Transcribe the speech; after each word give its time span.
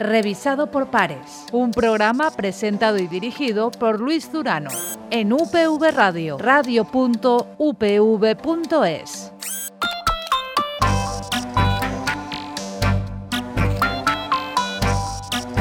revisado 0.00 0.70
por 0.70 0.90
pares. 0.90 1.46
Un 1.52 1.70
programa 1.70 2.30
presentado 2.30 2.98
y 2.98 3.06
dirigido 3.06 3.70
por 3.70 4.00
Luis 4.00 4.32
Durano 4.32 4.70
en 5.10 5.32
UPV 5.32 5.92
Radio, 5.92 6.38
radio.upv.es. 6.38 6.90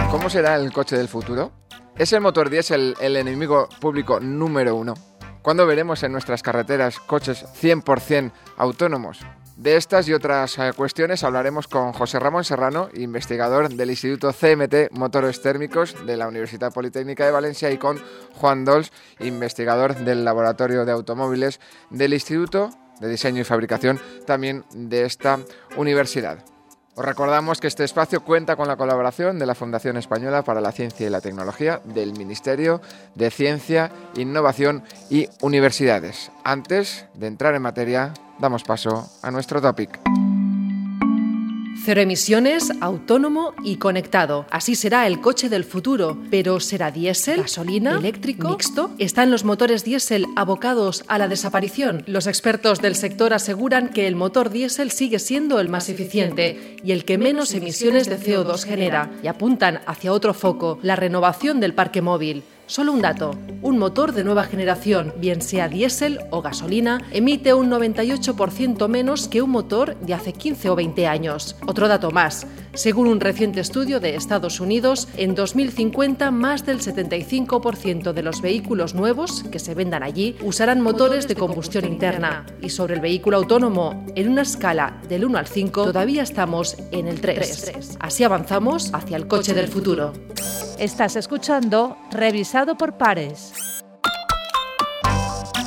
¿Cómo 0.09 0.29
será 0.29 0.55
el 0.55 0.73
coche 0.73 0.97
del 0.97 1.07
futuro? 1.07 1.51
¿Es 1.95 2.13
el 2.13 2.21
motor 2.21 2.49
diésel 2.49 2.95
el 2.99 3.15
enemigo 3.15 3.69
público 3.79 4.19
número 4.19 4.75
uno? 4.75 4.95
¿Cuándo 5.41 5.67
veremos 5.67 6.01
en 6.03 6.11
nuestras 6.11 6.41
carreteras 6.41 6.99
coches 6.99 7.45
100% 7.61 8.31
autónomos? 8.57 9.19
De 9.59 9.75
estas 9.75 10.07
y 10.07 10.13
otras 10.13 10.57
eh, 10.57 10.71
cuestiones 10.73 11.25
hablaremos 11.25 11.67
con 11.67 11.91
José 11.91 12.17
Ramón 12.17 12.45
Serrano, 12.45 12.87
investigador 12.93 13.67
del 13.67 13.89
Instituto 13.89 14.31
CMT 14.31 14.97
Motores 14.97 15.41
Térmicos 15.41 15.97
de 16.05 16.15
la 16.15 16.29
Universidad 16.29 16.71
Politécnica 16.71 17.25
de 17.25 17.31
Valencia, 17.31 17.69
y 17.69 17.77
con 17.77 18.01
Juan 18.35 18.63
Dols, 18.63 18.93
investigador 19.19 19.95
del 19.95 20.23
Laboratorio 20.23 20.85
de 20.85 20.93
Automóviles 20.93 21.59
del 21.89 22.13
Instituto 22.13 22.69
de 23.01 23.09
Diseño 23.09 23.41
y 23.41 23.43
Fabricación 23.43 23.99
también 24.25 24.63
de 24.73 25.03
esta 25.03 25.39
universidad. 25.75 26.39
Os 26.95 27.03
recordamos 27.03 27.59
que 27.59 27.67
este 27.67 27.83
espacio 27.83 28.23
cuenta 28.23 28.55
con 28.55 28.69
la 28.69 28.77
colaboración 28.77 29.39
de 29.39 29.45
la 29.45 29.55
Fundación 29.55 29.97
Española 29.97 30.41
para 30.41 30.61
la 30.61 30.71
Ciencia 30.71 31.05
y 31.05 31.09
la 31.09 31.19
Tecnología, 31.19 31.81
del 31.83 32.13
Ministerio 32.13 32.81
de 33.15 33.29
Ciencia, 33.29 33.91
Innovación 34.15 34.85
y 35.09 35.27
Universidades. 35.41 36.31
Antes 36.45 37.07
de 37.13 37.27
entrar 37.27 37.55
en 37.55 37.61
materia, 37.61 38.13
damos 38.39 38.63
paso 38.63 39.09
a 39.21 39.31
nuestro 39.31 39.61
topic. 39.61 39.99
Cero 41.81 42.01
emisiones, 42.01 42.71
autónomo 42.81 43.53
y 43.63 43.77
conectado. 43.77 44.45
Así 44.51 44.75
será 44.75 45.07
el 45.07 45.21
coche 45.21 45.47
del 45.47 45.63
futuro. 45.63 46.17
Pero 46.29 46.59
¿será 46.59 46.91
diésel, 46.91 47.41
gasolina, 47.41 47.97
eléctrico, 47.97 48.49
mixto? 48.49 48.91
¿Están 48.99 49.31
los 49.31 49.45
motores 49.45 49.85
diésel 49.85 50.25
abocados 50.35 51.05
a 51.07 51.17
la 51.17 51.29
desaparición? 51.29 52.03
Los 52.05 52.27
expertos 52.27 52.81
del 52.81 52.95
sector 52.95 53.33
aseguran 53.33 53.89
que 53.89 54.07
el 54.07 54.17
motor 54.17 54.49
diésel 54.49 54.91
sigue 54.91 55.19
siendo 55.19 55.59
el 55.59 55.69
más 55.69 55.87
eficiente 55.87 56.77
y 56.83 56.91
el 56.91 57.05
que 57.05 57.17
menos 57.17 57.53
emisiones 57.53 58.09
de 58.09 58.19
CO2 58.19 58.65
genera 58.65 59.09
y 59.23 59.27
apuntan 59.27 59.79
hacia 59.87 60.11
otro 60.11 60.33
foco, 60.33 60.79
la 60.83 60.97
renovación 60.97 61.59
del 61.61 61.73
parque 61.73 62.01
móvil. 62.01 62.43
Solo 62.69 62.91
un 62.91 63.01
dato, 63.01 63.31
un 63.63 63.79
motor 63.79 64.11
de 64.13 64.23
nueva 64.23 64.43
generación, 64.43 65.11
bien 65.17 65.41
sea 65.41 65.67
diésel 65.67 66.19
o 66.29 66.43
gasolina, 66.43 67.01
emite 67.09 67.55
un 67.55 67.67
98% 67.71 68.87
menos 68.87 69.27
que 69.27 69.41
un 69.41 69.49
motor 69.49 69.95
de 70.01 70.13
hace 70.13 70.33
15 70.33 70.69
o 70.69 70.75
20 70.75 71.07
años. 71.07 71.55
Otro 71.65 71.87
dato 71.87 72.11
más, 72.11 72.45
según 72.79 73.07
un 73.07 73.19
reciente 73.19 73.59
estudio 73.59 73.99
de 73.99 74.15
Estados 74.15 74.61
Unidos, 74.61 75.09
en 75.17 75.35
2050 75.35 76.31
más 76.31 76.65
del 76.65 76.79
75% 76.79 78.13
de 78.13 78.23
los 78.23 78.41
vehículos 78.41 78.95
nuevos 78.95 79.43
que 79.51 79.59
se 79.59 79.75
vendan 79.75 80.01
allí 80.01 80.37
usarán 80.41 80.79
motores 80.79 81.27
de 81.27 81.35
combustión 81.35 81.83
interna. 81.83 82.45
Y 82.61 82.69
sobre 82.69 82.93
el 82.93 83.01
vehículo 83.01 83.35
autónomo, 83.35 84.05
en 84.15 84.29
una 84.29 84.43
escala 84.43 84.97
del 85.09 85.25
1 85.25 85.37
al 85.39 85.47
5, 85.47 85.83
todavía 85.87 86.23
estamos 86.23 86.77
en 86.91 87.09
el 87.09 87.19
3. 87.19 87.97
Así 87.99 88.23
avanzamos 88.23 88.93
hacia 88.93 89.17
el 89.17 89.27
coche 89.27 89.53
del 89.53 89.67
futuro. 89.67 90.13
Estás 90.77 91.17
escuchando 91.17 91.97
Revisado 92.11 92.77
por 92.77 92.97
Pares. 92.97 93.51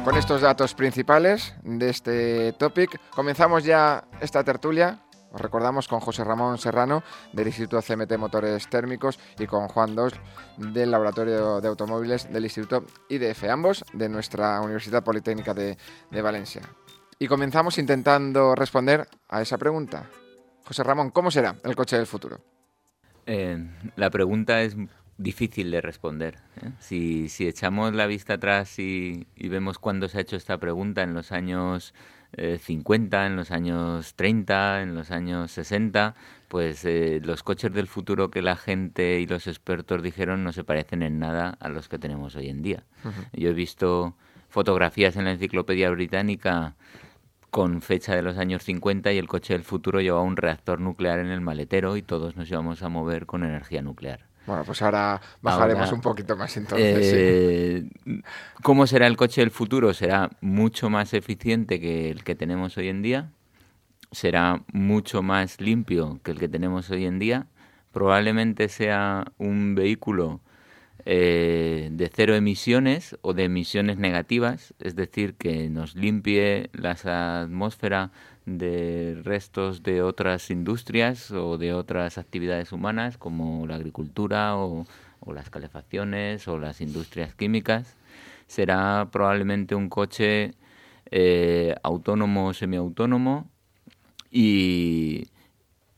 Con 0.02 0.16
estos 0.16 0.40
datos 0.40 0.72
principales 0.72 1.54
de 1.62 1.90
este 1.90 2.52
topic, 2.54 2.98
comenzamos 3.10 3.64
ya 3.64 4.02
esta 4.22 4.42
tertulia. 4.42 4.98
Os 5.32 5.40
recordamos 5.40 5.88
con 5.88 6.00
José 6.00 6.24
Ramón 6.24 6.58
Serrano 6.58 7.02
del 7.32 7.46
Instituto 7.46 7.80
CMT 7.80 8.18
Motores 8.18 8.68
Térmicos 8.68 9.18
y 9.38 9.46
con 9.46 9.68
Juan 9.68 9.94
Dos 9.94 10.12
del 10.58 10.90
Laboratorio 10.90 11.60
de 11.60 11.68
Automóviles 11.68 12.30
del 12.30 12.44
Instituto 12.44 12.84
IDF, 13.08 13.44
ambos 13.44 13.84
de 13.94 14.08
nuestra 14.08 14.60
Universidad 14.60 15.02
Politécnica 15.02 15.54
de, 15.54 15.76
Valencia. 16.22 16.62
Y 17.18 17.26
comenzamos 17.28 17.78
intentando 17.78 18.54
responder 18.54 19.08
a 19.28 19.40
esa 19.40 19.56
pregunta. 19.56 20.10
José 20.64 20.82
Ramón, 20.82 21.10
¿cómo 21.10 21.30
será 21.30 21.56
el 21.64 21.74
coche 21.74 21.96
del 21.96 22.06
futuro? 22.06 22.40
Eh, 23.26 23.58
la 23.96 24.10
pregunta 24.10 24.62
es 24.62 24.76
difícil 25.16 25.70
de 25.70 25.80
responder. 25.80 26.38
¿eh? 26.62 26.70
Si, 26.80 27.28
si, 27.28 27.46
echamos 27.46 27.94
la 27.94 28.06
vista 28.06 28.34
atrás 28.34 28.78
y, 28.78 29.26
vemos 29.36 29.78
cuándo 29.78 30.08
se 30.08 30.18
ha 30.18 30.20
hecho 30.20 30.36
esta 30.36 30.58
pregunta, 30.58 31.02
en 31.02 31.14
los 31.14 31.32
años 31.32 31.94
eh, 32.36 32.58
50, 32.58 33.26
en 33.26 33.36
los 33.36 33.50
años 33.50 34.14
30, 34.14 34.82
en 34.82 34.94
los 34.94 35.10
años 35.10 35.50
60, 35.52 36.14
pues 36.48 36.84
eh, 36.84 37.20
los 37.22 37.42
coches 37.42 37.72
del 37.72 37.86
futuro 37.86 38.30
que 38.30 38.42
la 38.42 38.56
gente 38.56 39.20
y 39.20 39.26
los 39.26 39.46
expertos 39.46 40.02
dijeron 40.02 40.44
no 40.44 40.52
se 40.52 40.64
parecen 40.64 41.02
en 41.02 41.18
nada 41.18 41.56
a 41.60 41.68
los 41.68 41.88
que 41.88 41.98
tenemos 41.98 42.36
hoy 42.36 42.48
en 42.48 42.62
día. 42.62 42.84
Uh 43.04 43.08
-huh. 43.08 43.40
Yo 43.40 43.50
he 43.50 43.54
visto 43.54 44.16
fotografías 44.48 45.16
en 45.16 45.24
la 45.24 45.32
enciclopedia 45.32 45.90
británica 45.90 46.74
con 47.50 47.82
fecha 47.82 48.16
de 48.16 48.22
los 48.22 48.38
años 48.38 48.62
50 48.62 49.12
y 49.12 49.18
el 49.18 49.28
coche 49.28 49.52
del 49.52 49.62
futuro 49.62 50.00
llevaba 50.00 50.22
un 50.22 50.38
reactor 50.38 50.80
nuclear 50.80 51.18
en 51.18 51.26
el 51.26 51.42
maletero 51.42 51.98
y 51.98 52.02
todos 52.02 52.34
nos 52.34 52.50
íbamos 52.50 52.82
a 52.82 52.88
mover 52.88 53.26
con 53.26 53.44
energía 53.44 53.82
nuclear. 53.82 54.31
Bueno, 54.46 54.64
pues 54.64 54.82
ahora 54.82 55.20
bajaremos 55.40 55.84
ahora, 55.84 55.94
un 55.94 56.00
poquito 56.00 56.36
más 56.36 56.56
entonces. 56.56 57.12
Eh, 57.12 57.84
sí. 58.04 58.22
¿Cómo 58.62 58.86
será 58.86 59.06
el 59.06 59.16
coche 59.16 59.40
del 59.40 59.50
futuro? 59.50 59.94
Será 59.94 60.30
mucho 60.40 60.90
más 60.90 61.14
eficiente 61.14 61.80
que 61.80 62.10
el 62.10 62.24
que 62.24 62.34
tenemos 62.34 62.76
hoy 62.76 62.88
en 62.88 63.02
día, 63.02 63.30
será 64.10 64.62
mucho 64.72 65.22
más 65.22 65.60
limpio 65.60 66.20
que 66.22 66.32
el 66.32 66.38
que 66.38 66.48
tenemos 66.48 66.90
hoy 66.90 67.06
en 67.06 67.18
día, 67.18 67.46
probablemente 67.92 68.68
sea 68.68 69.32
un 69.38 69.74
vehículo 69.74 70.40
eh, 71.04 71.88
de 71.90 72.10
cero 72.14 72.34
emisiones 72.34 73.16
o 73.22 73.34
de 73.34 73.44
emisiones 73.44 73.98
negativas, 73.98 74.74
es 74.78 74.94
decir, 74.94 75.34
que 75.34 75.68
nos 75.68 75.96
limpie 75.96 76.70
la 76.72 76.92
atmósfera 76.92 78.12
de 78.46 79.20
restos 79.24 79.82
de 79.82 80.02
otras 80.02 80.50
industrias 80.50 81.30
o 81.30 81.58
de 81.58 81.74
otras 81.74 82.18
actividades 82.18 82.72
humanas 82.72 83.16
como 83.18 83.66
la 83.66 83.76
agricultura 83.76 84.56
o, 84.56 84.86
las 85.32 85.50
calefacciones 85.50 86.48
o 86.48 86.58
las 86.58 86.80
industrias 86.80 87.34
químicas. 87.34 87.94
Será 88.48 89.08
probablemente 89.12 89.74
un 89.74 89.88
coche 89.88 90.54
eh, 91.10 91.74
autónomo 91.82 92.48
o 92.48 92.54
semiautónomo 92.54 93.48
y, 94.30 95.28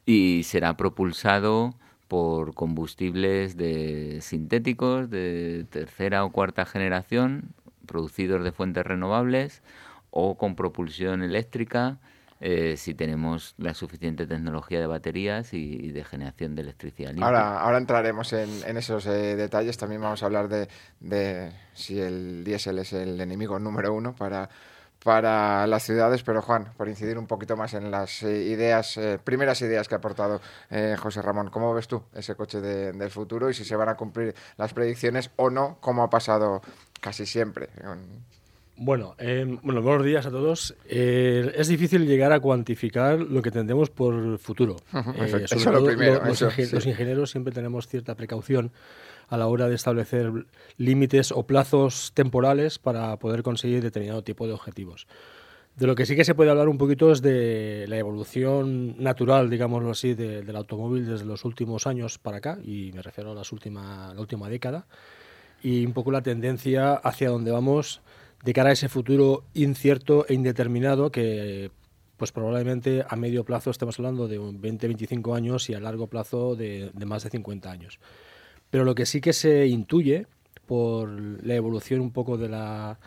y 0.04 0.42
será 0.44 0.76
propulsado 0.76 1.74
por 2.08 2.54
combustibles 2.54 3.56
de 3.56 4.18
sintéticos 4.20 5.08
de 5.08 5.66
tercera 5.70 6.24
o 6.24 6.32
cuarta 6.32 6.66
generación 6.66 7.54
producidos 7.86 8.44
de 8.44 8.52
fuentes 8.52 8.84
renovables 8.84 9.62
o 10.10 10.36
con 10.36 10.54
propulsión 10.54 11.22
eléctrica 11.22 11.98
eh, 12.46 12.76
si 12.76 12.92
tenemos 12.92 13.54
la 13.56 13.72
suficiente 13.72 14.26
tecnología 14.26 14.78
de 14.78 14.86
baterías 14.86 15.54
y, 15.54 15.86
y 15.86 15.92
de 15.92 16.04
generación 16.04 16.54
de 16.54 16.60
electricidad 16.60 17.08
limpia. 17.08 17.24
Ahora, 17.26 17.60
ahora 17.60 17.78
entraremos 17.78 18.34
en, 18.34 18.50
en 18.66 18.76
esos 18.76 19.06
eh, 19.06 19.34
detalles. 19.34 19.78
También 19.78 20.02
vamos 20.02 20.22
a 20.22 20.26
hablar 20.26 20.48
de, 20.48 20.68
de, 21.00 21.52
si 21.72 21.98
el 21.98 22.44
diésel 22.44 22.78
es 22.80 22.92
el 22.92 23.18
enemigo 23.18 23.58
número 23.58 23.94
uno 23.94 24.14
para, 24.14 24.50
para 25.02 25.66
las 25.66 25.84
ciudades. 25.84 26.22
Pero 26.22 26.42
Juan, 26.42 26.70
por 26.76 26.86
incidir 26.86 27.16
un 27.16 27.26
poquito 27.26 27.56
más 27.56 27.72
en 27.72 27.90
las 27.90 28.22
eh, 28.22 28.42
ideas, 28.42 28.98
eh, 28.98 29.18
primeras 29.24 29.62
ideas 29.62 29.88
que 29.88 29.94
ha 29.94 29.98
aportado 29.98 30.42
eh, 30.68 30.96
José 30.98 31.22
Ramón, 31.22 31.48
¿cómo 31.48 31.72
ves 31.72 31.88
tú 31.88 32.02
ese 32.14 32.34
coche 32.34 32.60
de, 32.60 32.92
del 32.92 33.10
futuro 33.10 33.48
y 33.48 33.54
si 33.54 33.64
se 33.64 33.74
van 33.74 33.88
a 33.88 33.96
cumplir 33.96 34.34
las 34.58 34.74
predicciones 34.74 35.30
o 35.36 35.48
no, 35.48 35.78
como 35.80 36.02
ha 36.02 36.10
pasado 36.10 36.60
casi 37.00 37.24
siempre? 37.24 37.70
Bueno, 38.76 39.14
eh, 39.18 39.46
bueno, 39.62 39.82
buenos 39.82 40.04
días 40.04 40.26
a 40.26 40.30
todos. 40.30 40.74
Eh, 40.86 41.52
es 41.56 41.68
difícil 41.68 42.06
llegar 42.06 42.32
a 42.32 42.40
cuantificar 42.40 43.20
lo 43.20 43.40
que 43.40 43.52
tendremos 43.52 43.90
por 43.90 44.38
futuro. 44.38 44.76
Uh 44.92 44.96
-huh, 44.96 45.42
eh, 45.42 45.44
eso, 45.48 45.70
lo 45.70 45.84
primero. 45.84 46.24
Los, 46.24 46.42
eso, 46.42 46.50
ingen 46.50 46.66
sí. 46.66 46.74
los, 46.74 46.86
ingenieros 46.86 47.30
siempre 47.30 47.52
tenemos 47.52 47.86
cierta 47.86 48.16
precaución 48.16 48.72
a 49.28 49.36
la 49.36 49.46
hora 49.46 49.68
de 49.68 49.76
establecer 49.76 50.32
límites 50.76 51.30
o 51.30 51.44
plazos 51.44 52.10
temporales 52.14 52.78
para 52.80 53.16
poder 53.18 53.42
conseguir 53.42 53.80
determinado 53.80 54.22
tipo 54.22 54.46
de 54.46 54.54
objetivos. 54.54 55.06
De 55.76 55.86
lo 55.86 55.94
que 55.94 56.04
sí 56.04 56.14
que 56.14 56.24
se 56.24 56.34
puede 56.34 56.50
hablar 56.50 56.68
un 56.68 56.78
poquito 56.78 57.10
es 57.10 57.22
de 57.22 57.86
la 57.88 57.96
evolución 57.96 58.96
natural, 59.02 59.50
digámoslo 59.50 59.90
así, 59.90 60.14
de, 60.14 60.42
del 60.42 60.56
automóvil 60.56 61.06
desde 61.06 61.24
los 61.24 61.44
últimos 61.44 61.86
años 61.86 62.18
para 62.18 62.36
acá, 62.36 62.58
y 62.64 62.92
me 62.92 63.02
refiero 63.02 63.32
a 63.32 63.34
las 63.34 63.50
última, 63.50 64.14
la 64.14 64.20
última 64.20 64.48
década, 64.48 64.86
y 65.62 65.84
un 65.84 65.92
poco 65.92 66.12
la 66.12 66.22
tendencia 66.22 66.94
hacia 66.94 67.28
donde 67.28 67.50
vamos 67.50 68.02
de 68.44 68.52
cara 68.52 68.70
a 68.70 68.72
ese 68.72 68.88
futuro 68.88 69.44
incierto 69.54 70.26
e 70.28 70.34
indeterminado 70.34 71.10
que 71.10 71.70
pues 72.16 72.30
probablemente 72.30 73.04
a 73.08 73.16
medio 73.16 73.44
plazo 73.44 73.70
estemos 73.70 73.98
hablando 73.98 74.28
de 74.28 74.38
20-25 74.38 75.36
años 75.36 75.68
y 75.68 75.74
a 75.74 75.80
largo 75.80 76.06
plazo 76.06 76.54
de, 76.54 76.90
de, 76.94 77.06
más 77.06 77.24
de 77.24 77.30
50 77.30 77.70
años. 77.70 77.98
Pero 78.70 78.84
lo 78.84 78.94
que 78.94 79.06
sí 79.06 79.20
que 79.20 79.32
se 79.32 79.66
intuye 79.66 80.26
por 80.66 81.08
la 81.44 81.54
evolución 81.54 82.00
un 82.00 82.12
poco 82.12 82.38
de 82.38 82.48
la, 82.48 82.98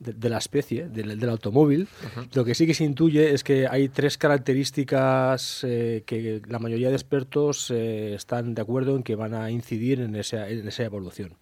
de, 0.00 0.28
la 0.28 0.38
especie, 0.38 0.88
del, 0.88 1.28
automóvil. 1.28 1.88
Lo 2.34 2.44
que 2.44 2.54
sí 2.54 2.66
que 2.66 2.74
se 2.74 2.84
intuye 2.84 3.32
es 3.32 3.44
que 3.44 3.66
hay 3.68 3.88
tres 3.88 4.16
características 4.18 5.64
eh, 5.64 6.02
que 6.06 6.40
la 6.48 6.58
mayoría 6.58 6.88
de 6.88 6.94
expertos 6.94 7.70
eh, 7.70 8.14
están 8.14 8.54
de 8.54 8.62
acuerdo 8.62 8.96
en 8.96 9.02
que 9.02 9.14
van 9.14 9.34
a 9.34 9.50
incidir 9.50 10.00
en 10.00 10.16
esa, 10.16 10.48
en 10.48 10.66
esa 10.66 10.84
evolución. 10.84 11.34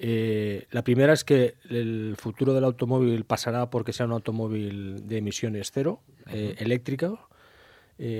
Eh, 0.00 0.66
la 0.70 0.82
primera 0.84 1.12
es 1.12 1.24
que 1.24 1.56
el 1.68 2.14
futuro 2.16 2.54
del 2.54 2.64
automóvil 2.64 3.24
pasará 3.24 3.68
porque 3.68 3.92
sea 3.92 4.06
un 4.06 4.12
automóvil 4.12 5.08
de 5.08 5.18
emisiones 5.18 5.70
cero, 5.72 6.00
eléctrico, 6.26 7.28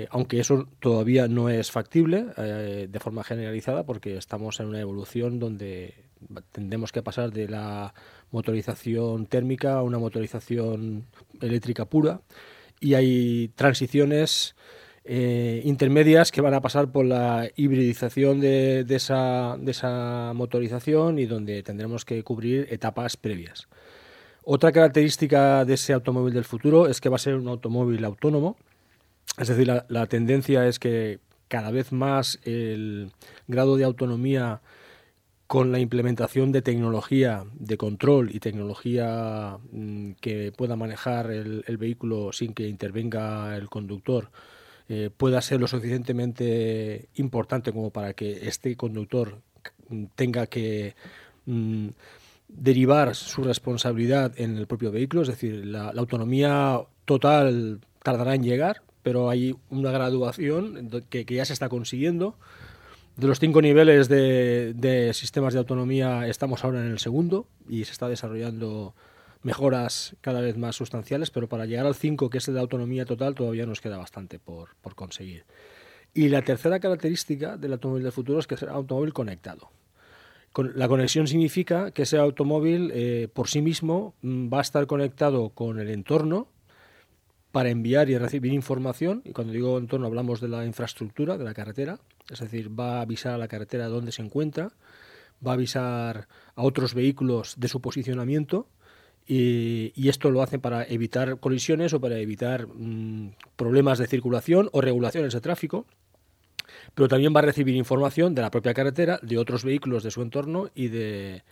aunque 0.09 0.41
eso 0.41 0.67
todavía 0.81 1.29
no 1.29 1.47
es 1.47 1.71
factible 1.71 2.25
de 2.25 2.99
forma 2.99 3.23
generalizada 3.23 3.85
porque 3.85 4.17
estamos 4.17 4.59
en 4.59 4.65
una 4.65 4.81
evolución 4.81 5.39
donde 5.39 6.09
tendremos 6.51 6.91
que 6.91 7.01
pasar 7.01 7.31
de 7.31 7.47
la 7.47 7.93
motorización 8.31 9.25
térmica 9.25 9.73
a 9.73 9.83
una 9.83 9.99
motorización 9.99 11.05
eléctrica 11.41 11.85
pura 11.85 12.21
y 12.79 12.93
hay 12.93 13.49
transiciones 13.55 14.55
eh, 15.05 15.61
intermedias 15.65 16.31
que 16.31 16.41
van 16.41 16.53
a 16.53 16.61
pasar 16.61 16.91
por 16.91 17.05
la 17.05 17.49
hibridización 17.55 18.39
de, 18.39 18.85
esa, 18.89 19.57
de 19.59 19.71
esa 19.71 20.33
motorización 20.35 21.19
y 21.19 21.25
donde 21.25 21.63
tendremos 21.63 22.05
que 22.05 22.23
cubrir 22.23 22.67
etapas 22.69 23.17
previas. 23.17 23.67
Otra 24.43 24.71
característica 24.71 25.63
de 25.65 25.75
ese 25.75 25.93
automóvil 25.93 26.33
del 26.33 26.45
futuro 26.45 26.87
es 26.87 27.01
que 27.01 27.09
va 27.09 27.17
a 27.17 27.19
ser 27.19 27.35
un 27.35 27.47
automóvil 27.47 28.03
autónomo, 28.03 28.57
es 29.37 29.47
decir, 29.47 29.71
la, 29.87 30.07
tendencia 30.07 30.67
es 30.67 30.79
que 30.79 31.19
cada 31.47 31.71
vez 31.71 31.91
más 31.91 32.39
el 32.43 33.11
grado 33.47 33.77
de 33.77 33.85
autonomía 33.85 34.61
con 35.47 35.71
la 35.71 35.79
implementación 35.79 36.51
de 36.51 36.61
tecnología 36.61 37.45
de 37.53 37.77
control 37.77 38.35
y 38.35 38.39
tecnología 38.39 39.57
mm, 39.71 40.11
que 40.21 40.51
pueda 40.51 40.75
manejar 40.75 41.31
el, 41.31 41.77
vehículo 41.77 42.31
sin 42.33 42.53
que 42.53 42.67
intervenga 42.67 43.55
el 43.55 43.69
conductor, 43.69 44.29
eh, 44.89 45.09
pueda 45.15 45.41
ser 45.41 45.61
lo 45.61 45.67
suficientemente 45.67 47.09
importante 47.15 47.71
como 47.71 47.91
para 47.91 48.13
que 48.13 48.47
este 48.47 48.75
conductor 48.75 49.41
tenga 50.15 50.47
que 50.47 50.95
mm, 51.45 51.87
derivar 52.47 53.15
su 53.15 53.43
responsabilidad 53.43 54.33
en 54.37 54.57
el 54.57 54.67
propio 54.67 54.91
vehículo, 54.91 55.21
es 55.21 55.29
decir, 55.29 55.65
la 55.65 55.89
autonomía 55.89 56.81
total 57.05 57.79
tardará 58.03 58.35
en 58.35 58.43
llegar, 58.43 58.81
pero 59.03 59.29
hay 59.29 59.55
una 59.69 59.91
graduación 59.91 60.89
que, 61.09 61.25
que 61.25 61.35
ya 61.35 61.45
se 61.45 61.53
está 61.53 61.69
consiguiendo. 61.69 62.35
De 63.19 63.27
los 63.27 63.39
cinco 63.39 63.61
niveles 63.61 64.07
de, 64.07 65.11
sistemas 65.13 65.51
de 65.53 65.59
autonomía 65.59 66.25
estamos 66.27 66.63
ahora 66.63 66.79
en 66.79 66.89
el 66.89 66.99
segundo 66.99 67.47
y 67.67 67.83
se 67.83 67.91
está 67.91 68.07
desarrollando 68.07 68.95
mejoras 69.41 70.15
cada 70.21 70.41
vez 70.41 70.57
más 70.57 70.75
sustanciales, 70.75 71.31
pero 71.31 71.47
para 71.47 71.65
llegar 71.65 71.85
al 71.85 71.95
5, 71.95 72.29
que 72.29 72.39
es 72.39 72.47
el 72.47 72.55
de 72.55 72.59
autonomía 72.59 73.05
total, 73.05 73.35
todavía 73.35 73.65
nos 73.65 73.81
queda 73.81 73.97
bastante 73.97 74.39
por, 74.39 74.69
conseguir. 74.95 75.45
Y 76.13 76.29
la 76.29 76.41
tercera 76.41 76.79
característica 76.79 77.57
del 77.57 77.73
automóvil 77.73 78.03
del 78.03 78.11
futuro 78.11 78.39
es 78.39 78.47
que 78.47 78.57
será 78.57 78.73
automóvil 78.73 79.13
conectado. 79.13 79.71
la 80.55 80.87
conexión 80.87 81.27
significa 81.27 81.91
que 81.91 82.01
ese 82.01 82.17
automóvil 82.17 82.91
eh, 82.93 83.27
por 83.31 83.47
sí 83.47 83.61
mismo 83.61 84.15
mm, 84.21 84.51
va 84.51 84.59
a 84.59 84.61
estar 84.61 84.87
conectado 84.87 85.49
con 85.49 85.79
el 85.79 85.89
entorno 85.89 86.47
para 87.51 87.69
enviar 87.69 88.09
y 88.09 88.17
recibir 88.17 88.53
información, 88.53 89.21
y 89.25 89.31
cuando 89.31 89.53
digo 89.53 89.77
entorno 89.77 90.07
hablamos 90.07 90.39
de 90.41 90.49
la 90.49 90.65
infraestructura, 90.65 91.37
de 91.37 91.43
la 91.43 91.53
carretera, 91.53 91.99
es 92.29 92.39
decir, 92.39 92.77
va 92.77 92.99
a 92.99 93.01
avisar 93.01 93.33
a 93.33 93.37
la 93.37 93.47
carretera 93.47 93.87
dónde 93.87 94.11
se 94.11 94.21
encuentra, 94.21 94.71
va 95.45 95.51
a 95.51 95.53
avisar 95.55 96.27
a 96.55 96.63
otros 96.63 96.93
vehículos 96.93 97.55
de 97.57 97.67
su 97.67 97.81
posicionamiento 97.81 98.67
y, 99.31 100.09
esto 100.09 100.31
lo 100.31 100.41
hace 100.41 100.57
para 100.57 100.83
evitar 100.85 101.39
colisiones 101.39 101.93
o 101.93 102.01
para 102.01 102.17
evitar 102.17 102.67
mm, 102.67 103.35
problemas 103.55 103.99
de 103.99 104.07
circulación 104.07 104.69
o 104.71 104.81
regulaciones 104.81 105.33
de 105.33 105.41
tráfico. 105.41 105.85
Pero 106.95 107.07
también 107.07 107.33
va 107.35 107.39
a 107.39 107.43
recibir 107.43 107.75
información 107.75 108.33
de 108.33 108.41
la 108.41 108.49
propia 108.49 108.73
carretera, 108.73 109.19
de 109.21 109.37
otros 109.37 109.63
vehículos 109.63 110.01
de 110.01 110.09
su 110.09 110.23
entorno 110.23 110.71
y 110.73 110.87
de, 110.87 111.43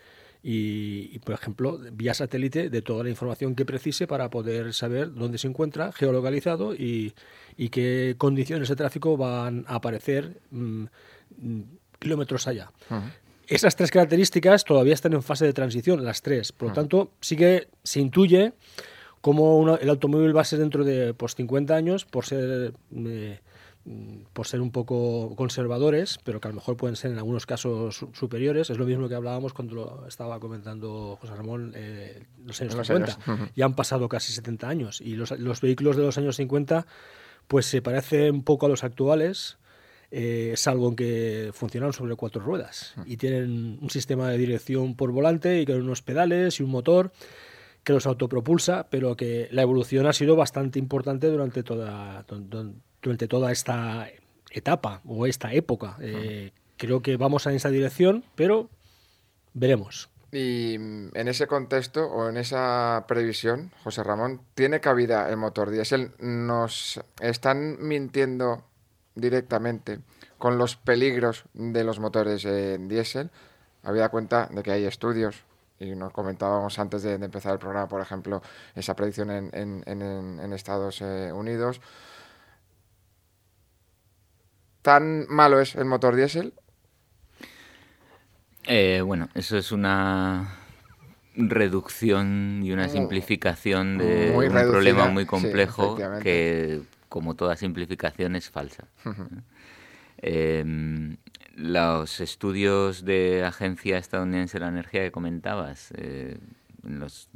y, 0.41 1.19
por 1.19 1.35
ejemplo, 1.35 1.79
vía 1.93 2.15
satélite 2.15 2.71
de 2.71 2.81
toda 2.81 3.03
la 3.03 3.11
información 3.11 3.53
que 3.53 3.65
precise 3.65 4.07
para 4.07 4.31
poder 4.31 4.73
saber 4.73 5.13
dónde 5.13 5.37
se 5.37 5.47
encuentra 5.47 5.91
geolocalizado 5.91 6.73
y, 6.73 7.13
y 7.57 7.69
qué 7.69 8.15
condiciones 8.17 8.69
de 8.69 8.75
tráfico 8.75 9.17
van 9.17 9.65
a 9.67 9.75
aparecer 9.75 10.39
mm, 10.49 10.85
mm, 11.37 11.61
kilómetros 11.99 12.47
allá. 12.47 12.71
Esas 13.47 13.75
tres 13.75 13.91
características 13.91 14.65
todavía 14.65 14.93
están 14.93 15.13
en 15.13 15.23
fase 15.23 15.45
de 15.45 15.53
transición, 15.53 16.03
las 16.03 16.21
tres. 16.21 16.51
Por 16.51 16.69
lo 16.69 16.73
tanto, 16.73 17.11
sí 17.21 17.35
que 17.35 17.69
se 17.83 17.99
intuye 17.99 18.53
cómo 19.21 19.77
el 19.77 19.89
automóvil 19.89 20.35
va 20.35 20.41
a 20.41 20.45
ser 20.45 20.59
dentro 20.59 20.83
de 20.83 21.13
pues, 21.13 21.35
50 21.35 21.73
años, 21.73 22.05
por 22.05 22.25
ser 22.25 22.73
eh, 22.93 23.39
por 24.33 24.47
ser 24.47 24.59
un 24.59 24.71
poco 24.71 25.33
conservadores, 25.35 26.19
pero 26.23 26.41
que 26.41 26.47
a 26.47 26.51
lo 26.51 26.55
mejor 26.55 26.75
pueden 26.75 26.95
ser 26.95 27.11
en 27.11 27.17
algunos 27.17 27.45
casos 27.45 28.05
superiores. 28.13 28.69
Es 28.69 28.77
lo 28.77 28.85
mismo 28.85 29.07
que 29.07 29.15
hablábamos 29.15 29.53
cuando 29.53 29.75
lo 29.75 30.07
estaba 30.07 30.39
comentando 30.39 31.17
José 31.21 31.35
Ramón 31.35 31.71
eh, 31.75 32.25
los 32.45 32.61
años 32.61 32.75
50. 32.75 33.17
Ya 33.55 33.65
han 33.65 33.75
pasado 33.75 34.09
casi 34.09 34.33
70 34.33 34.67
años 34.67 35.01
y 35.01 35.15
los, 35.15 35.31
los, 35.31 35.61
vehículos 35.61 35.95
de 35.95 36.03
los 36.03 36.17
años 36.17 36.35
50 36.35 36.85
pues 37.47 37.65
se 37.65 37.81
parecen 37.81 38.35
un 38.35 38.43
poco 38.43 38.65
a 38.65 38.69
los 38.69 38.83
actuales, 38.83 39.57
eh, 40.09 40.53
salvo 40.55 40.89
en 40.89 40.95
que 40.95 41.49
funcionan 41.53 41.91
sobre 41.91 42.15
cuatro 42.15 42.41
ruedas 42.41 42.95
y 43.05 43.17
tienen 43.17 43.77
un 43.81 43.89
sistema 43.89 44.29
de 44.29 44.37
dirección 44.37 44.95
por 44.95 45.11
volante 45.11 45.59
y 45.59 45.65
con 45.65 45.81
unos 45.81 46.01
pedales 46.01 46.59
y 46.59 46.63
un 46.63 46.69
motor 46.69 47.11
que 47.83 47.93
los 47.93 48.05
autopropulsa, 48.05 48.87
pero 48.89 49.15
que 49.15 49.47
la 49.51 49.61
evolución 49.61 50.07
ha 50.07 50.13
sido 50.13 50.35
bastante 50.35 50.79
importante 50.79 51.27
durante 51.27 51.63
toda, 51.63 52.25
durante 53.01 53.27
toda 53.27 53.51
esta 53.51 54.09
etapa 54.51 55.01
o 55.05 55.25
esta 55.25 55.53
época. 55.53 55.97
Eh, 56.01 56.51
creo 56.77 57.01
que 57.01 57.17
vamos 57.17 57.45
en 57.45 57.55
esa 57.55 57.69
dirección, 57.69 58.23
pero 58.35 58.69
veremos. 59.53 60.09
Y 60.31 60.75
en 60.75 61.27
ese 61.27 61.47
contexto 61.47 62.05
o 62.05 62.29
en 62.29 62.37
esa 62.37 63.05
previsión, 63.07 63.71
José 63.83 64.03
Ramón, 64.03 64.41
¿tiene 64.55 64.81
cabida 64.81 65.29
el 65.29 65.37
motor 65.37 65.69
diésel? 65.69 66.11
¿Nos 66.19 66.99
están 67.21 67.77
mintiendo 67.79 68.63
directamente 69.19 69.99
con 70.37 70.57
los 70.57 70.75
peligros 70.75 71.43
de 71.53 71.83
los 71.83 71.99
motores 71.99 72.45
eh, 72.45 72.77
diésel? 72.79 73.29
Habida 73.83 74.09
cuenta 74.09 74.47
de 74.51 74.63
que 74.63 74.71
hay 74.71 74.85
estudios, 74.85 75.43
y 75.79 75.95
nos 75.95 76.11
comentábamos 76.11 76.79
antes 76.79 77.03
de, 77.03 77.13
empezar 77.13 77.53
el 77.53 77.59
programa, 77.59 77.87
por 77.87 78.01
ejemplo, 78.01 78.41
esa 78.75 78.95
predicción 78.95 79.29
en, 79.31 80.53
Estados 80.53 81.01
eh, 81.01 81.31
Unidos, 81.31 81.81
¿Tan 84.87 85.25
malo 85.27 85.59
es 85.59 85.75
el 85.75 85.83
motor 85.83 86.15
diésel? 86.15 86.53
Eh, 88.67 89.01
bueno, 89.05 89.27
eso 89.35 89.57
es 89.57 89.73
una 89.73 90.59
reducción 91.35 92.61
y 92.63 92.71
una 92.71 92.87
simplificación 92.87 93.97
de 93.97 94.31
un 94.33 94.49
problema 94.49 95.07
muy 95.07 95.25
complejo 95.25 95.97
que, 96.21 96.83
como 97.09 97.35
toda 97.35 97.55
simplificación, 97.55 98.35
es 98.35 98.49
falsa. 98.49 98.87
Em, 100.19 101.17
los 101.55 102.21
estudios 102.21 103.05
de 103.05 103.43
Agencia 103.43 103.99
Estadounidense 103.99 104.57
de 104.57 104.65
la 104.65 104.69
Energía 104.69 105.03
que 105.03 105.11
comentabas, 105.11 105.93
eh, 105.95 106.39
en 106.83 106.99
los 106.99 107.29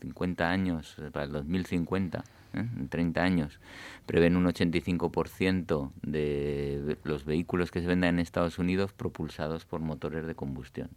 50 0.00 0.50
años, 0.50 0.96
para 1.12 1.26
el 1.26 1.32
2050, 1.32 2.24
¿eh? 2.54 2.58
en 2.58 2.88
30 2.88 3.22
años, 3.22 3.60
prevén 4.06 4.36
un 4.36 4.46
85% 4.46 5.92
de 6.02 6.96
los 7.04 7.24
vehículos 7.24 7.70
que 7.70 7.80
se 7.80 7.86
vendan 7.86 8.14
en 8.14 8.20
Estados 8.20 8.58
Unidos 8.58 8.92
propulsados 8.92 9.64
por 9.64 9.80
motores 9.80 10.26
de 10.26 10.34
combustión. 10.34 10.90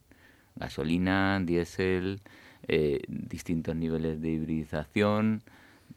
Gasolina, 0.55 1.39
diésel, 1.43 2.21
eh, 2.67 3.01
distintos 3.07 3.75
niveles 3.75 4.21
de 4.21 4.29
hibridización, 4.29 5.43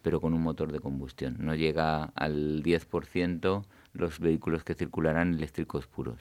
pero 0.02 0.21
con 0.21 0.35
un 0.35 0.42
motor 0.42 0.73
de 0.73 0.80
combustión. 0.80 1.37
No 1.38 1.54
llega 1.54 2.04
al 2.14 2.62
10% 2.62 3.64
los 3.92 4.21
vehículos 4.21 4.64
que 4.64 4.75
circularán 4.75 5.35
eléctricos 5.35 5.87
puros. 5.87 6.21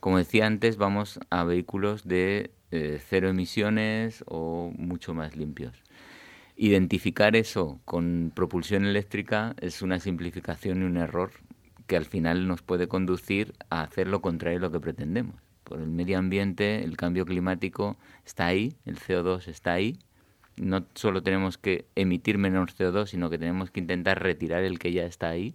Como 0.00 0.18
decía 0.18 0.46
antes, 0.46 0.76
vamos 0.76 1.18
a 1.30 1.44
vehículos 1.44 2.06
de 2.06 2.50
eh, 2.70 3.00
cero 3.08 3.28
emisiones 3.28 4.24
o 4.26 4.72
mucho 4.76 5.14
más 5.14 5.36
limpios. 5.36 5.74
Identificar 6.56 7.36
eso 7.36 7.80
con 7.84 8.32
propulsión 8.34 8.84
eléctrica 8.84 9.54
es 9.60 9.82
una 9.82 9.98
simplificación 9.98 10.82
y 10.82 10.84
un 10.84 10.96
error 10.96 11.32
que 11.86 11.96
al 11.96 12.04
final 12.04 12.48
nos 12.48 12.62
puede 12.62 12.88
conducir 12.88 13.54
a 13.70 13.82
hacer 13.82 14.08
lo 14.08 14.20
contrario 14.20 14.58
de 14.58 14.66
lo 14.66 14.72
que 14.72 14.80
pretendemos. 14.80 15.36
Por 15.64 15.80
el 15.80 15.88
medio 15.88 16.18
ambiente, 16.18 16.84
el 16.84 16.96
cambio 16.96 17.26
climático 17.26 17.96
está 18.24 18.46
ahí, 18.46 18.76
el 18.84 18.98
CO2 18.98 19.48
está 19.48 19.72
ahí. 19.72 19.98
No 20.56 20.86
solo 20.94 21.22
tenemos 21.22 21.58
que 21.58 21.86
emitir 21.94 22.38
menos 22.38 22.78
CO2, 22.78 23.06
sino 23.06 23.30
que 23.30 23.38
tenemos 23.38 23.70
que 23.70 23.80
intentar 23.80 24.22
retirar 24.22 24.64
el 24.64 24.78
que 24.78 24.92
ya 24.92 25.04
está 25.04 25.28
ahí. 25.28 25.54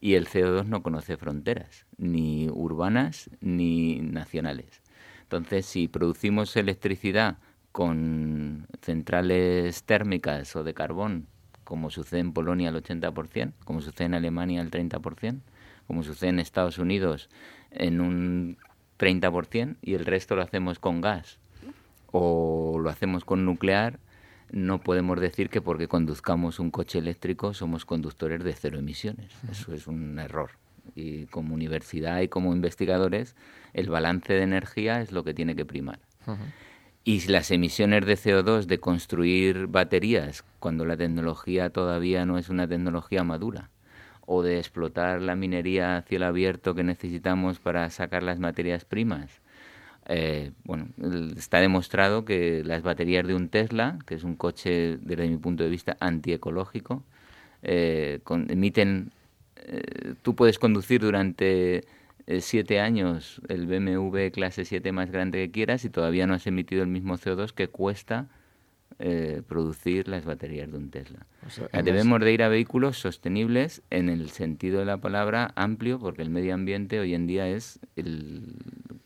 Y 0.00 0.14
el 0.14 0.28
CO2 0.28 0.66
no 0.66 0.82
conoce 0.82 1.16
fronteras, 1.16 1.86
ni 1.96 2.48
urbanas 2.48 3.30
ni 3.40 4.00
nacionales. 4.00 4.82
Entonces, 5.22 5.66
si 5.66 5.88
producimos 5.88 6.56
electricidad 6.56 7.38
con 7.72 8.66
centrales 8.80 9.82
térmicas 9.84 10.54
o 10.56 10.62
de 10.62 10.74
carbón, 10.74 11.26
como 11.64 11.90
sucede 11.90 12.20
en 12.20 12.32
Polonia 12.32 12.70
el 12.70 12.82
80%, 12.82 13.52
como 13.64 13.80
sucede 13.82 14.06
en 14.06 14.14
Alemania 14.14 14.62
el 14.62 14.70
30%, 14.70 15.40
como 15.86 16.02
sucede 16.02 16.30
en 16.30 16.38
Estados 16.38 16.78
Unidos 16.78 17.28
en 17.70 18.00
un 18.00 18.56
30% 18.98 19.76
y 19.82 19.94
el 19.94 20.06
resto 20.06 20.34
lo 20.34 20.42
hacemos 20.42 20.78
con 20.78 21.00
gas 21.00 21.38
o 22.10 22.78
lo 22.82 22.88
hacemos 22.88 23.24
con 23.24 23.44
nuclear, 23.44 24.00
no 24.50 24.80
podemos 24.80 25.20
decir 25.20 25.50
que 25.50 25.60
porque 25.60 25.88
conduzcamos 25.88 26.58
un 26.58 26.70
coche 26.70 26.98
eléctrico 26.98 27.54
somos 27.54 27.84
conductores 27.84 28.42
de 28.42 28.52
cero 28.54 28.78
emisiones. 28.78 29.32
Eso 29.50 29.74
es 29.74 29.86
un 29.86 30.18
error. 30.18 30.50
Y 30.94 31.26
como 31.26 31.54
universidad 31.54 32.20
y 32.20 32.28
como 32.28 32.52
investigadores, 32.52 33.36
el 33.74 33.90
balance 33.90 34.32
de 34.32 34.42
energía 34.42 35.00
es 35.00 35.12
lo 35.12 35.22
que 35.24 35.34
tiene 35.34 35.54
que 35.54 35.66
primar. 35.66 36.00
Y 37.04 37.26
las 37.28 37.50
emisiones 37.50 38.04
de 38.04 38.14
CO2 38.14 38.66
de 38.66 38.80
construir 38.80 39.66
baterías 39.66 40.44
cuando 40.58 40.84
la 40.84 40.96
tecnología 40.96 41.70
todavía 41.70 42.26
no 42.26 42.38
es 42.38 42.48
una 42.48 42.66
tecnología 42.66 43.24
madura, 43.24 43.70
o 44.26 44.42
de 44.42 44.58
explotar 44.58 45.22
la 45.22 45.34
minería 45.34 45.96
a 45.96 46.02
cielo 46.02 46.26
abierto 46.26 46.74
que 46.74 46.84
necesitamos 46.84 47.60
para 47.60 47.88
sacar 47.88 48.22
las 48.22 48.38
materias 48.38 48.84
primas, 48.84 49.40
eh, 50.08 50.52
bueno, 50.64 50.88
está 51.36 51.60
demostrado 51.60 52.24
que 52.24 52.62
las 52.64 52.82
baterías 52.82 53.26
de 53.26 53.34
un 53.34 53.48
Tesla, 53.50 53.98
que 54.06 54.14
es 54.14 54.24
un 54.24 54.36
coche 54.36 54.98
desde 55.02 55.28
mi 55.28 55.36
punto 55.36 55.64
de 55.64 55.70
vista 55.70 55.96
antiecológico, 56.00 57.04
eh, 57.62 58.20
emiten, 58.48 59.12
eh, 59.56 60.14
tú 60.22 60.34
puedes 60.34 60.58
conducir 60.58 61.00
durante 61.02 61.84
eh, 62.26 62.40
siete 62.40 62.80
años 62.80 63.40
el 63.48 63.66
BMW 63.66 64.30
clase 64.30 64.64
7 64.64 64.92
más 64.92 65.10
grande 65.10 65.38
que 65.38 65.50
quieras 65.50 65.84
y 65.84 65.90
todavía 65.90 66.26
no 66.26 66.34
has 66.34 66.46
emitido 66.46 66.82
el 66.82 66.88
mismo 66.88 67.16
CO2 67.16 67.52
que 67.52 67.68
cuesta 67.68 68.28
eh, 68.98 69.42
producir 69.46 70.08
las 70.08 70.24
baterías 70.24 70.70
de 70.70 70.76
un 70.76 70.90
Tesla. 70.90 71.26
Debemos 71.72 72.20
de 72.20 72.32
ir 72.32 72.42
a 72.42 72.48
vehículos 72.48 72.98
sostenibles 72.98 73.82
en 73.90 74.08
el 74.08 74.30
sentido 74.30 74.80
de 74.80 74.86
la 74.86 74.98
palabra 74.98 75.52
amplio, 75.54 75.98
porque 75.98 76.22
el 76.22 76.30
medio 76.30 76.54
ambiente 76.54 76.98
hoy 76.98 77.14
en 77.14 77.26
día 77.26 77.48
es 77.48 77.80
el 77.96 78.56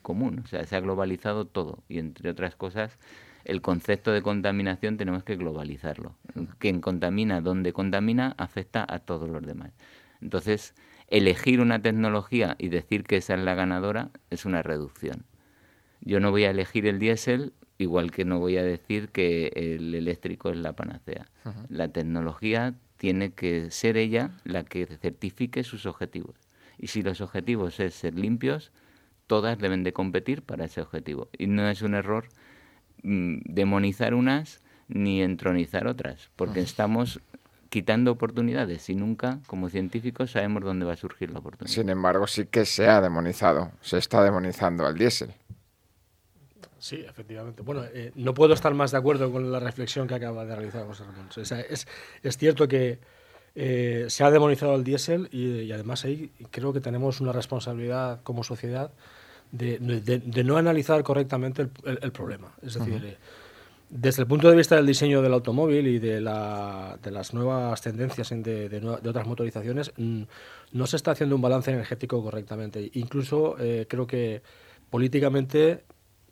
común, 0.00 0.40
o 0.44 0.46
sea, 0.46 0.64
se 0.64 0.76
ha 0.76 0.80
globalizado 0.80 1.44
todo 1.44 1.82
y 1.88 1.98
entre 1.98 2.30
otras 2.30 2.56
cosas 2.56 2.98
el 3.44 3.60
concepto 3.60 4.12
de 4.12 4.22
contaminación 4.22 4.96
tenemos 4.96 5.24
que 5.24 5.36
globalizarlo. 5.36 6.14
Quien 6.58 6.80
contamina, 6.80 7.40
donde 7.40 7.72
contamina, 7.72 8.34
afecta 8.38 8.86
a 8.88 9.00
todos 9.00 9.28
los 9.28 9.42
demás. 9.42 9.72
Entonces, 10.20 10.74
elegir 11.08 11.60
una 11.60 11.82
tecnología 11.82 12.56
y 12.58 12.68
decir 12.68 13.04
que 13.04 13.16
esa 13.16 13.34
es 13.34 13.40
la 13.40 13.54
ganadora 13.54 14.10
es 14.30 14.44
una 14.44 14.62
reducción. 14.62 15.24
Yo 16.00 16.20
no 16.20 16.30
voy 16.30 16.44
a 16.44 16.50
elegir 16.50 16.86
el 16.86 16.98
diésel 16.98 17.52
igual 17.82 18.10
que 18.10 18.24
no 18.24 18.38
voy 18.38 18.56
a 18.56 18.62
decir 18.62 19.08
que 19.10 19.52
el 19.54 19.94
eléctrico 19.94 20.50
es 20.50 20.56
la 20.56 20.74
panacea. 20.74 21.26
La 21.68 21.88
tecnología 21.88 22.74
tiene 22.96 23.32
que 23.32 23.70
ser 23.70 23.96
ella 23.96 24.30
la 24.44 24.64
que 24.64 24.86
certifique 24.86 25.64
sus 25.64 25.86
objetivos. 25.86 26.36
Y 26.78 26.88
si 26.88 27.02
los 27.02 27.20
objetivos 27.20 27.80
es 27.80 27.94
ser 27.94 28.14
limpios, 28.14 28.72
todas 29.26 29.58
deben 29.58 29.82
de 29.84 29.92
competir 29.92 30.42
para 30.42 30.64
ese 30.64 30.80
objetivo. 30.80 31.28
Y 31.36 31.46
no 31.46 31.68
es 31.68 31.82
un 31.82 31.94
error 31.94 32.28
mm, 33.02 33.38
demonizar 33.44 34.14
unas 34.14 34.62
ni 34.88 35.22
entronizar 35.22 35.86
otras, 35.86 36.30
porque 36.36 36.60
estamos 36.60 37.20
quitando 37.72 38.12
oportunidades 38.12 38.90
y 38.90 38.94
nunca, 38.94 39.38
como 39.46 39.70
científicos, 39.70 40.32
sabemos 40.32 40.62
dónde 40.62 40.84
va 40.84 40.92
a 40.92 40.96
surgir 40.96 41.30
la 41.30 41.38
oportunidad. 41.38 41.74
Sin 41.74 41.88
embargo, 41.88 42.26
sí 42.26 42.44
que 42.44 42.66
se 42.66 42.86
ha 42.86 43.00
demonizado, 43.00 43.72
se 43.80 43.96
está 43.96 44.22
demonizando 44.22 44.86
al 44.86 44.94
diésel. 44.98 45.32
Sí, 46.82 46.96
efectivamente. 46.96 47.62
Bueno, 47.62 47.84
eh, 47.94 48.10
no 48.16 48.34
puedo 48.34 48.54
estar 48.54 48.74
más 48.74 48.90
de 48.90 48.98
acuerdo 48.98 49.30
con 49.30 49.52
la 49.52 49.60
reflexión 49.60 50.08
que 50.08 50.16
acaba 50.16 50.44
de 50.44 50.56
realizar 50.56 50.84
José 50.84 51.04
Ramón. 51.04 51.28
es, 51.36 51.86
es, 52.24 52.36
cierto 52.36 52.66
que 52.66 52.98
eh, 53.54 54.06
se 54.08 54.24
ha 54.24 54.32
demonizado 54.32 54.74
el 54.74 54.82
diésel 54.82 55.28
y, 55.30 55.70
además 55.70 56.04
ahí 56.04 56.32
creo 56.50 56.72
que 56.72 56.80
tenemos 56.80 57.20
una 57.20 57.30
responsabilidad 57.30 58.20
como 58.24 58.42
sociedad 58.42 58.90
de, 59.52 59.78
de, 59.78 60.42
no 60.42 60.56
analizar 60.56 61.04
correctamente 61.04 61.68
el, 61.84 62.00
el, 62.02 62.10
problema. 62.10 62.52
Es 62.62 62.74
decir, 62.74 63.00
eh, 63.04 63.16
desde 63.88 64.22
el 64.22 64.26
punto 64.26 64.50
de 64.50 64.56
vista 64.56 64.74
del 64.74 64.86
diseño 64.86 65.22
del 65.22 65.34
automóvil 65.34 65.86
y 65.86 66.00
de, 66.00 66.20
la, 66.20 66.98
de 67.00 67.12
las 67.12 67.32
nuevas 67.32 67.80
tendencias 67.80 68.30
de, 68.30 68.68
de, 68.68 68.88
otras 68.88 69.24
motorizaciones, 69.28 69.92
no 69.98 70.86
se 70.88 70.96
está 70.96 71.12
haciendo 71.12 71.36
un 71.36 71.42
balance 71.42 71.70
energético 71.70 72.20
correctamente. 72.24 72.90
Incluso 72.94 73.54
creo 73.86 74.04
que 74.08 74.42
políticamente 74.90 75.84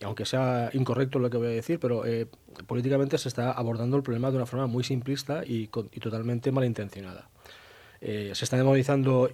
aunque 0.02 0.24
sea 0.24 0.70
incorrecto 0.72 1.18
lo 1.18 1.30
que 1.30 1.36
voy 1.36 1.48
a 1.48 1.50
decir, 1.50 1.78
pero 1.78 2.06
eh, 2.06 2.26
políticamente 2.66 3.18
se 3.18 3.28
está 3.28 3.52
abordando 3.52 3.96
el 3.96 4.02
problema 4.02 4.30
de 4.30 4.36
una 4.36 4.46
forma 4.46 4.66
muy 4.66 4.84
simplista 4.84 5.42
y, 5.44 5.68
totalmente 5.68 6.52
malintencionada. 6.52 7.28
Eh, 8.00 8.32
se 8.34 8.44
está 8.44 8.56
demonizando 8.56 9.30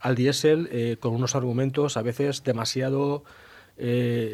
al 0.00 0.14
diésel 0.14 0.68
eh, 0.72 0.96
con 0.98 1.14
unos 1.14 1.34
argumentos 1.34 1.96
a 1.96 2.02
veces 2.02 2.42
demasiado 2.44 3.24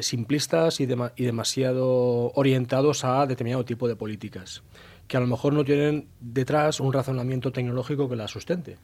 simplistas 0.03 0.79
y, 0.79 0.85
y, 0.85 1.25
demasiado 1.25 2.31
orientados 2.37 3.05
a 3.05 3.27
determinado 3.27 3.65
tipo 3.65 3.89
de 3.89 3.97
políticas, 3.97 4.63
que 5.09 5.17
a 5.17 5.21
lo 5.21 5.27
mejor 5.27 5.53
no 5.53 5.65
tienen 5.65 6.07
detrás 6.21 6.79
un 6.79 6.93
razonamiento 6.93 7.51
tecnológico 7.51 8.09
que 8.09 8.15
la 8.15 8.29
sustente. 8.29 8.77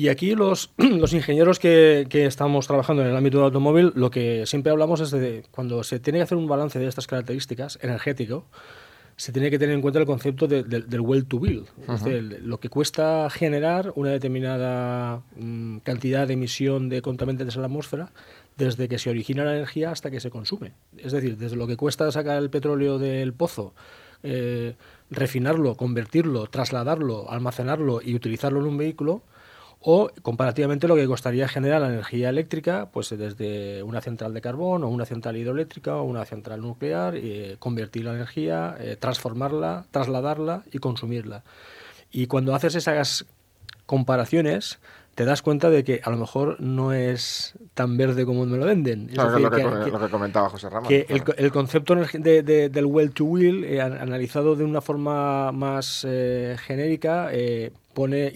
Y 0.00 0.08
aquí 0.08 0.34
los, 0.34 0.72
los 0.78 1.12
ingenieros 1.12 1.58
que, 1.58 2.06
que, 2.08 2.24
estamos 2.24 2.66
trabajando 2.66 3.02
en 3.02 3.08
el 3.08 3.16
ámbito 3.16 3.36
del 3.36 3.44
automóvil, 3.44 3.92
lo 3.94 4.10
que 4.10 4.46
siempre 4.46 4.72
hablamos 4.72 5.00
es 5.00 5.10
de 5.10 5.44
cuando 5.50 5.82
se 5.84 6.00
tiene 6.00 6.20
que 6.20 6.22
hacer 6.22 6.38
un 6.38 6.48
balance 6.48 6.78
de 6.78 6.86
estas 6.86 7.06
características 7.06 7.78
energético, 7.82 8.46
se 9.16 9.30
tiene 9.30 9.50
que 9.50 9.58
tener 9.58 9.74
en 9.74 9.82
cuenta 9.82 10.00
el 10.00 10.06
concepto 10.06 10.48
del 10.48 11.00
well 11.02 11.26
to 11.26 11.38
build, 11.38 11.68
es 11.86 12.02
decir, 12.02 12.40
lo 12.42 12.58
que 12.60 12.70
cuesta 12.70 13.28
generar 13.28 13.92
una 13.94 14.08
determinada 14.08 15.20
mm, 15.36 15.80
cantidad 15.80 16.26
de 16.26 16.32
emisión 16.32 16.88
de 16.88 17.02
contaminantes 17.02 17.58
a 17.58 17.60
la 17.60 17.66
atmósfera 17.66 18.10
desde 18.56 18.88
que 18.88 18.98
se 18.98 19.10
origina 19.10 19.44
la 19.44 19.54
energía 19.54 19.90
hasta 19.90 20.10
que 20.10 20.20
se 20.20 20.30
consume. 20.30 20.72
Es 20.96 21.12
decir, 21.12 21.36
desde 21.36 21.56
lo 21.56 21.66
que 21.66 21.76
cuesta 21.76 22.10
sacar 22.10 22.42
el 22.42 22.48
petróleo 22.48 22.98
del 22.98 23.34
pozo, 23.34 23.74
eh, 24.22 24.76
refinarlo, 25.10 25.74
convertirlo, 25.74 26.46
trasladarlo, 26.46 27.30
almacenarlo 27.30 28.00
y 28.02 28.14
utilizarlo 28.14 28.60
en 28.60 28.66
un 28.66 28.78
vehículo, 28.78 29.24
o 29.80 30.10
comparativamente 30.22 30.86
lo 30.86 30.94
que 30.94 31.06
costaría 31.06 31.48
generar 31.48 31.80
la 31.80 31.88
energía 31.88 32.28
eléctrica 32.28 32.90
pues 32.92 33.08
desde 33.10 33.82
una 33.82 34.02
central 34.02 34.34
de 34.34 34.42
carbón 34.42 34.84
o 34.84 34.88
una 34.88 35.06
central 35.06 35.38
hidroeléctrica 35.38 35.96
o 35.96 36.02
una 36.02 36.26
central 36.26 36.60
nuclear, 36.60 37.16
y 37.16 37.56
convertir 37.58 38.04
la 38.04 38.12
energía, 38.12 38.76
eh, 38.78 38.96
transformarla, 38.96 39.86
trasladarla 39.90 40.64
y 40.70 40.78
consumirla. 40.78 41.44
Y 42.10 42.26
cuando 42.26 42.54
haces 42.54 42.74
esas 42.74 43.24
comparaciones, 43.86 44.80
te 45.14 45.24
das 45.24 45.40
cuenta 45.40 45.70
de 45.70 45.82
que 45.82 46.00
a 46.04 46.10
lo 46.10 46.18
mejor 46.18 46.60
no 46.60 46.92
es 46.92 47.54
tan 47.72 47.96
verde 47.96 48.26
como 48.26 48.44
me 48.44 48.58
lo 48.58 48.66
venden. 48.66 49.08
Es 49.10 49.16
lo, 49.16 49.50
que, 49.50 50.10
comentaba 50.10 50.50
José 50.50 50.68
Ramón. 50.68 50.88
Que 50.88 51.06
el, 51.08 51.52
concepto 51.52 51.94
de, 51.94 52.42
del 52.42 52.86
well 52.86 53.12
to 53.12 53.24
wheel, 53.24 53.64
eh, 53.64 53.80
analizado 53.80 54.56
de 54.56 54.64
una 54.64 54.82
forma 54.82 55.52
más 55.52 56.06
eh, 56.06 56.56
genérica, 56.60 57.30
pone 57.94 58.32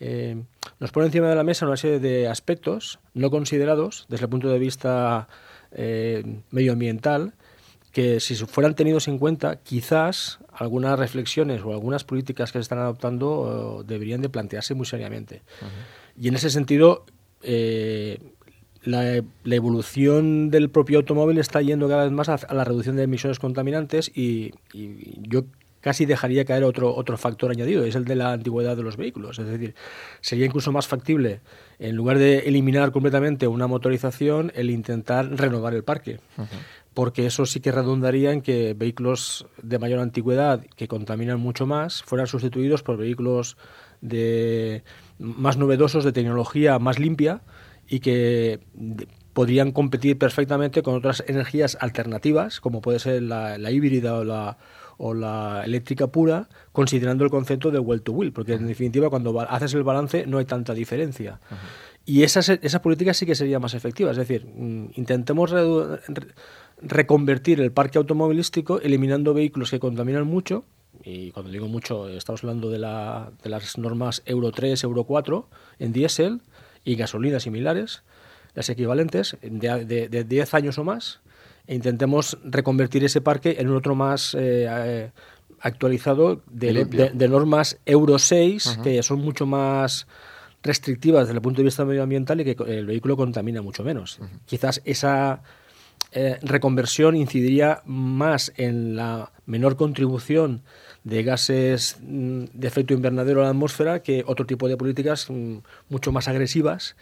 eh, 0.00 0.42
nos 0.80 0.90
pone 0.92 1.06
encima 1.06 1.28
de 1.28 1.34
la 1.36 1.44
mesa 1.44 1.66
una 1.66 1.76
serie 1.76 2.00
de 2.00 2.26
aspectos 2.26 2.98
no 3.12 3.30
considerados 3.30 4.06
desde 4.08 4.24
el 4.24 4.30
punto 4.30 4.48
de 4.48 4.58
vista 4.58 5.28
eh, 5.72 6.40
medioambiental 6.50 7.34
que 7.92 8.18
si 8.20 8.34
fueran 8.36 8.74
tenidos 8.74 9.08
en 9.08 9.18
cuenta, 9.18 9.56
quizás 9.56 10.38
algunas 10.52 10.98
reflexiones 10.98 11.62
o 11.62 11.72
algunas 11.72 12.04
políticas 12.04 12.52
que 12.52 12.58
se 12.58 12.62
están 12.62 12.78
adoptando 12.78 13.82
eh, 13.82 13.84
deberían 13.86 14.22
de 14.22 14.28
plantearse 14.28 14.74
muy 14.74 14.86
seriamente. 14.86 15.42
Y 16.16 16.28
en 16.28 16.36
ese 16.36 16.50
sentido, 16.50 17.04
la, 18.84 19.22
evolución 19.44 20.50
del 20.50 20.70
propio 20.70 20.98
automóvil 20.98 21.38
está 21.38 21.60
yendo 21.62 21.88
cada 21.88 22.04
vez 22.04 22.12
más 22.12 22.28
a, 22.28 22.54
la 22.54 22.64
reducción 22.64 22.94
de 22.94 23.02
emisiones 23.02 23.40
contaminantes 23.40 24.08
y, 24.14 24.52
y 24.72 25.28
yo 25.28 25.46
casi 25.80 26.06
dejaría 26.06 26.44
caer 26.44 26.64
otro, 26.64 26.94
otro 26.94 27.16
factor 27.16 27.50
añadido, 27.50 27.84
es 27.84 27.94
el 27.94 28.04
de 28.04 28.14
la 28.14 28.32
antigüedad 28.32 28.76
de 28.76 28.82
los 28.82 28.96
vehículos. 28.96 29.38
Es 29.38 29.46
decir, 29.46 29.74
sería 30.20 30.46
incluso 30.46 30.72
más 30.72 30.86
factible, 30.86 31.40
en 31.78 31.96
lugar 31.96 32.18
de 32.18 32.40
eliminar 32.40 32.92
completamente 32.92 33.46
una 33.46 33.66
motorización, 33.66 34.52
el 34.54 34.70
intentar 34.70 35.30
renovar 35.30 35.74
el 35.74 35.84
parque. 35.84 36.20
Porque 36.92 37.26
eso 37.26 37.46
sí 37.46 37.60
que 37.60 37.72
redundaría 37.72 38.32
en 38.32 38.42
que 38.42 38.74
vehículos 38.74 39.46
de 39.62 39.78
mayor 39.78 40.00
antigüedad, 40.00 40.64
que 40.76 40.88
contaminan 40.88 41.40
mucho 41.40 41.66
más, 41.66 42.02
fueran 42.02 42.26
sustituidos 42.26 42.82
por 42.82 42.96
vehículos 42.96 43.56
de 44.00 44.82
más 45.18 45.56
novedosos, 45.56 46.04
de 46.04 46.12
tecnología 46.12 46.78
más 46.78 46.98
limpia 46.98 47.42
y 47.88 48.00
que 48.00 48.60
podrían 49.32 49.70
competir 49.70 50.18
perfectamente 50.18 50.82
con 50.82 50.96
otras 50.96 51.22
energías 51.26 51.78
alternativas, 51.80 52.60
como 52.60 52.80
puede 52.80 52.98
ser 52.98 53.22
la, 53.22 53.56
la 53.56 53.70
híbrida 53.70 54.16
o 54.16 54.24
la, 54.24 54.58
o 55.02 55.14
la 55.14 55.62
eléctrica 55.64 56.08
pura, 56.08 56.50
considerando 56.72 57.24
el 57.24 57.30
concepto 57.30 57.70
de 57.70 57.78
well 57.78 58.02
to 58.02 58.12
will, 58.12 58.32
porque 58.32 58.52
en 58.52 58.66
definitiva 58.66 59.08
cuando 59.08 59.40
haces 59.40 59.72
el 59.72 59.82
balance 59.82 60.26
no 60.26 60.36
hay 60.36 60.44
tanta 60.44 60.74
diferencia. 60.74 61.40
Y 62.04 62.22
esa, 62.22 62.40
esa 62.40 62.82
política 62.82 63.14
sí 63.14 63.24
que 63.24 63.34
sería 63.34 63.58
más 63.58 63.72
efectiva, 63.72 64.10
es 64.10 64.18
decir, 64.18 64.44
mm, 64.44 64.90
intentemos 64.96 65.54
reconvertir 66.82 67.62
el 67.62 67.72
parque 67.72 67.96
automovilístico 67.96 68.78
eliminando 68.80 69.32
vehículos 69.32 69.70
que 69.70 69.80
contaminan 69.80 70.26
mucho, 70.26 70.64
y 71.02 71.30
cuando 71.30 71.50
digo 71.50 71.66
mucho 71.66 72.06
estamos 72.10 72.44
hablando 72.44 72.68
de, 72.68 72.78
la, 72.78 73.32
de 73.42 73.48
las 73.48 73.78
normas 73.78 74.22
Euro 74.26 74.50
3, 74.50 74.84
Euro 74.84 75.04
4 75.04 75.48
en 75.78 75.92
diésel 75.94 76.42
y 76.84 76.96
gasolinas 76.96 77.44
similares, 77.44 78.02
las 78.54 78.68
equivalentes, 78.68 79.38
de, 79.40 80.08
de, 80.10 80.24
10 80.24 80.54
años 80.54 80.76
o 80.76 80.84
más, 80.84 81.20
e 81.66 81.74
intentemos 81.74 82.38
reconvertir 82.44 83.04
ese 83.04 83.20
parque 83.20 83.56
en 83.58 83.68
otro 83.70 83.94
más 83.94 84.34
eh, 84.34 84.66
eh, 84.68 85.10
actualizado 85.60 86.42
de, 86.50 87.28
normas 87.28 87.78
Euro 87.86 88.18
6, 88.18 88.80
que 88.82 89.02
son 89.02 89.20
mucho 89.20 89.46
más 89.46 90.06
restrictivas 90.62 91.26
desde 91.26 91.38
el 91.38 91.42
punto 91.42 91.58
de 91.58 91.64
vista 91.64 91.84
medioambiental 91.84 92.40
y 92.40 92.44
que 92.44 92.56
el 92.66 92.86
vehículo 92.86 93.16
contamina 93.16 93.62
mucho 93.62 93.82
menos. 93.82 94.20
Quizás 94.46 94.82
esa 94.84 95.42
eh, 96.12 96.38
reconversión 96.42 97.14
incidiría 97.14 97.82
más 97.84 98.52
en 98.56 98.96
la 98.96 99.30
menor 99.46 99.76
contribución 99.76 100.62
de 101.04 101.22
gases 101.22 101.98
mm, 102.00 102.44
de 102.52 102.68
efecto 102.68 102.94
invernadero 102.94 103.40
a 103.40 103.44
la 103.44 103.50
atmósfera 103.50 104.02
que 104.02 104.24
otro 104.26 104.44
tipo 104.44 104.66
de 104.66 104.76
políticas 104.76 105.30
mm, 105.30 105.58
mucho 105.88 106.10
más 106.10 106.26
agresivas 106.26 106.96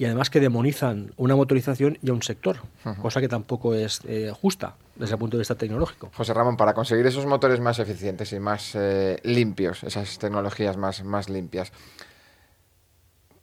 y 0.00 0.06
además 0.06 0.30
que 0.30 0.40
demonizan 0.40 1.12
una 1.18 1.36
motorización 1.36 1.98
y 2.00 2.08
a 2.08 2.14
un 2.14 2.22
sector, 2.22 2.56
cosa 3.02 3.20
que 3.20 3.28
tampoco 3.28 3.74
es 3.74 4.00
eh, 4.08 4.32
justa 4.32 4.76
desde 4.96 5.12
el 5.12 5.18
punto 5.18 5.36
de 5.36 5.42
vista 5.42 5.56
tecnológico. 5.56 6.10
José 6.16 6.32
Ramón, 6.32 6.56
para 6.56 6.72
conseguir 6.72 7.06
esos 7.06 7.26
motores 7.26 7.60
más 7.60 7.78
eficientes 7.80 8.32
y 8.32 8.40
más 8.40 8.74
eh, 8.76 9.20
limpios, 9.24 9.84
esas 9.84 10.18
tecnologías 10.18 10.78
más, 10.78 11.04
más 11.04 11.28
limpias, 11.28 11.70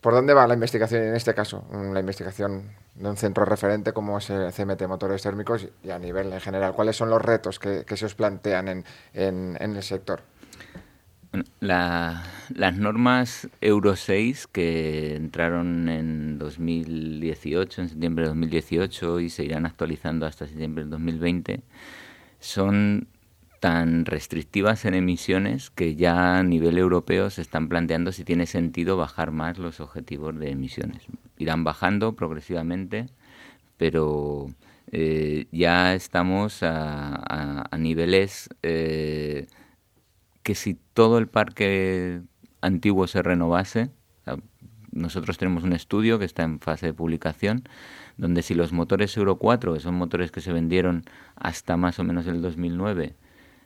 ¿por 0.00 0.14
dónde 0.14 0.34
va 0.34 0.48
la 0.48 0.54
investigación 0.54 1.04
en 1.04 1.14
este 1.14 1.32
caso? 1.32 1.62
La 1.92 2.00
investigación 2.00 2.72
de 2.96 3.08
un 3.08 3.16
centro 3.16 3.44
referente 3.44 3.92
como 3.92 4.18
es 4.18 4.28
el 4.28 4.52
CMT 4.52 4.82
Motores 4.88 5.22
Térmicos 5.22 5.68
y 5.84 5.90
a 5.90 5.98
nivel 6.00 6.32
en 6.32 6.40
general. 6.40 6.72
¿Cuáles 6.72 6.96
son 6.96 7.08
los 7.08 7.22
retos 7.22 7.60
que, 7.60 7.84
se 7.94 8.04
os 8.04 8.16
plantean 8.16 8.66
en, 8.66 8.84
en 9.14 9.76
el 9.76 9.82
sector? 9.84 10.22
Las 11.60 12.76
normas 12.76 13.48
Euro 13.60 13.96
6 13.96 14.46
que 14.46 15.16
entraron 15.16 15.88
en 15.88 16.38
2018, 16.38 17.82
en 17.82 17.88
septiembre 17.88 18.24
de 18.24 18.28
2018 18.28 19.20
y 19.20 19.30
se 19.30 19.44
irán 19.44 19.66
actualizando 19.66 20.26
hasta 20.26 20.46
septiembre 20.46 20.84
de 20.84 20.90
2020, 20.90 21.60
son 22.40 23.08
tan 23.60 24.04
restrictivas 24.04 24.84
en 24.84 24.94
emisiones 24.94 25.70
que 25.70 25.96
ya 25.96 26.38
a 26.38 26.42
nivel 26.42 26.78
europeo 26.78 27.28
se 27.30 27.42
están 27.42 27.68
planteando 27.68 28.12
si 28.12 28.24
tiene 28.24 28.46
sentido 28.46 28.96
bajar 28.96 29.32
más 29.32 29.58
los 29.58 29.80
objetivos 29.80 30.38
de 30.38 30.50
emisiones. 30.50 31.02
Irán 31.38 31.64
bajando 31.64 32.14
progresivamente, 32.14 33.08
pero 33.76 34.46
eh, 34.92 35.46
ya 35.50 35.94
estamos 35.94 36.62
a, 36.62 37.68
niveles 37.78 38.48
eh, 38.62 39.46
que 40.48 40.54
si 40.54 40.78
todo 40.94 41.18
el 41.18 41.28
parque 41.28 42.22
antiguo 42.62 43.06
se 43.06 43.20
renovase, 43.20 43.90
nosotros 44.90 45.36
tenemos 45.36 45.62
un 45.62 45.74
estudio 45.74 46.18
que 46.18 46.24
está 46.24 46.42
en 46.42 46.58
fase 46.58 46.86
de 46.86 46.94
publicación, 46.94 47.68
donde 48.16 48.40
si 48.40 48.54
los 48.54 48.72
motores 48.72 49.14
Euro 49.18 49.36
4, 49.36 49.74
que 49.74 49.80
son 49.80 49.96
motores 49.96 50.30
que 50.30 50.40
se 50.40 50.50
vendieron 50.50 51.04
hasta 51.36 51.76
más 51.76 51.98
o 51.98 52.04
menos 52.04 52.26
el 52.26 52.40
2009, 52.40 53.14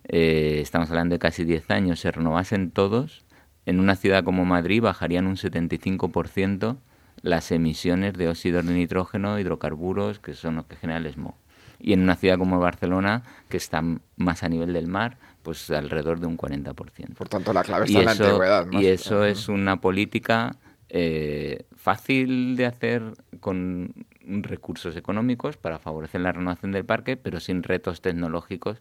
eh, 0.08 0.58
estamos 0.60 0.90
hablando 0.90 1.14
de 1.14 1.20
casi 1.20 1.44
10 1.44 1.70
años, 1.70 2.00
se 2.00 2.10
renovasen 2.10 2.72
todos, 2.72 3.24
en 3.64 3.78
una 3.78 3.94
ciudad 3.94 4.24
como 4.24 4.44
Madrid 4.44 4.82
bajarían 4.82 5.28
un 5.28 5.36
75% 5.36 6.78
las 7.20 7.52
emisiones 7.52 8.14
de 8.14 8.28
óxidos 8.28 8.66
de 8.66 8.74
nitrógeno, 8.74 9.38
hidrocarburos, 9.38 10.18
que 10.18 10.34
son 10.34 10.56
los 10.56 10.66
que 10.66 10.74
generan 10.74 11.06
el 11.06 11.12
smog. 11.12 11.36
Y 11.78 11.92
en 11.92 12.00
una 12.00 12.16
ciudad 12.16 12.38
como 12.38 12.58
Barcelona, 12.58 13.22
que 13.48 13.56
está 13.56 13.84
más 14.16 14.42
a 14.42 14.48
nivel 14.48 14.72
del 14.72 14.88
mar, 14.88 15.18
pues 15.42 15.70
alrededor 15.70 16.20
de 16.20 16.26
un 16.26 16.36
40%. 16.36 17.14
Por 17.14 17.28
tanto, 17.28 17.52
la 17.52 17.62
clave 17.62 17.86
está 17.86 17.98
en 17.98 18.04
la 18.04 18.12
antigüedad. 18.12 18.66
Y 18.72 18.86
eso 18.86 19.24
es 19.24 19.48
una 19.48 19.80
política 19.80 20.56
eh, 20.88 21.64
fácil 21.76 22.56
de 22.56 22.66
hacer 22.66 23.02
con 23.40 23.94
recursos 24.20 24.96
económicos 24.96 25.56
para 25.56 25.78
favorecer 25.78 26.20
la 26.20 26.32
renovación 26.32 26.72
del 26.72 26.84
parque, 26.84 27.16
pero 27.16 27.40
sin 27.40 27.62
retos 27.62 28.00
tecnológicos 28.00 28.78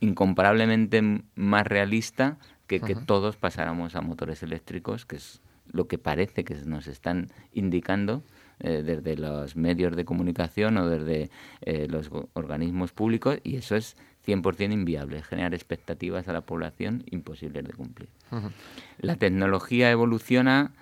incomparablemente 0.00 1.22
más 1.34 1.66
realista 1.66 2.36
que 2.66 2.80
que 2.80 2.94
todos 2.94 3.36
pasáramos 3.36 3.94
a 3.94 4.00
motores 4.00 4.42
eléctricos, 4.42 5.06
que 5.06 5.16
es 5.16 5.40
lo 5.70 5.88
que 5.88 5.98
parece 5.98 6.44
que 6.44 6.54
nos 6.54 6.86
están 6.86 7.28
indicando 7.52 8.22
eh, 8.60 8.82
desde 8.84 9.16
los 9.16 9.56
medios 9.56 9.96
de 9.96 10.04
comunicación 10.04 10.76
o 10.78 10.88
desde 10.88 11.30
eh, 11.60 11.86
los 11.88 12.10
organismos 12.34 12.92
públicos, 12.92 13.38
y 13.44 13.56
eso 13.56 13.76
es 13.76 13.96
100% 14.26 14.72
inviable, 14.72 15.22
generar 15.22 15.54
expectativas 15.54 16.28
a 16.28 16.32
la 16.32 16.40
población 16.40 17.04
imposibles 17.10 17.64
de 17.64 17.72
cumplir. 17.72 18.08
La 18.98 19.16
tecnología 19.16 19.90
evoluciona 19.90 20.72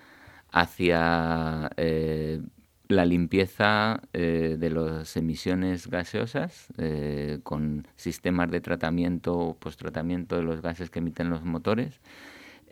hacia 0.51 1.71
eh, 1.77 2.41
la 2.89 3.05
limpieza 3.05 4.01
eh, 4.13 4.57
de 4.59 4.71
las 4.71 5.17
emisiones 5.17 5.89
gaseosas 5.89 6.69
eh, 6.79 7.41
con 7.43 7.87
sistemas 7.97 8.51
de 8.51 8.61
tratamiento 8.61 9.37
o 9.37 9.55
post-tratamiento 9.57 10.37
de 10.37 10.43
los 10.43 10.61
gases 10.63 10.91
que 10.91 11.01
emiten 11.01 11.31
los 11.31 11.45
motores. 11.45 12.01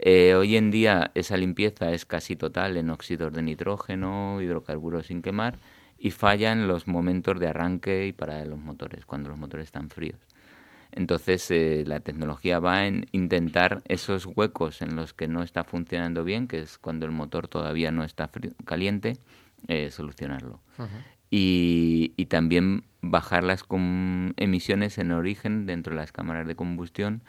Hoy 0.05 0.57
en 0.57 0.71
día 0.71 1.11
esa 1.15 1.37
limpieza 1.37 1.93
es 1.93 2.05
casi 2.05 2.37
total 2.37 2.77
en 2.77 2.91
óxidos 2.91 3.33
de 3.33 3.43
nitrógeno, 3.43 4.41
hidrocarburos 4.41 5.07
sin 5.07 5.23
quemar 5.23 5.59
y 5.99 6.11
falla 6.11 6.51
en 6.51 6.67
los 6.67 6.89
momentos 6.89 7.39
de 7.39 7.47
arranque 7.47 8.09
y 8.09 8.13
para 8.13 8.45
los 8.45 8.59
motores, 8.59 9.07
cuando 9.07 9.29
los 9.29 9.39
motores 9.39 9.67
están 9.67 9.89
fríos. 9.89 10.19
Entonces 10.91 11.49
eh, 11.51 11.85
la 11.87 12.01
tecnología 12.01 12.59
va 12.59 12.87
en 12.87 13.07
intentar 13.13 13.83
esos 13.87 14.27
huecos 14.27 14.83
en 14.83 14.97
los 14.97 15.15
que 15.15 15.29
no 15.29 15.43
está 15.43 15.63
funcionando 15.63 16.25
bien, 16.25 16.49
que 16.49 16.61
es 16.61 16.77
cuando 16.77 17.07
el 17.07 17.13
motor 17.13 17.47
todavía 17.47 17.93
no 17.93 18.03
está 18.03 18.31
caliente, 18.65 19.17
eh, 19.69 19.91
solucionarlo. 19.93 20.61
y, 21.31 22.13
y, 22.17 22.27
también 22.27 22.85
bajar 23.01 23.43
las 23.43 23.65
emisiones 24.37 24.99
en 24.99 25.13
origen 25.13 25.65
dentro 25.65 25.95
de 25.95 26.01
las 26.01 26.13
cámaras 26.13 26.47
de 26.47 26.57
combustión 26.57 27.23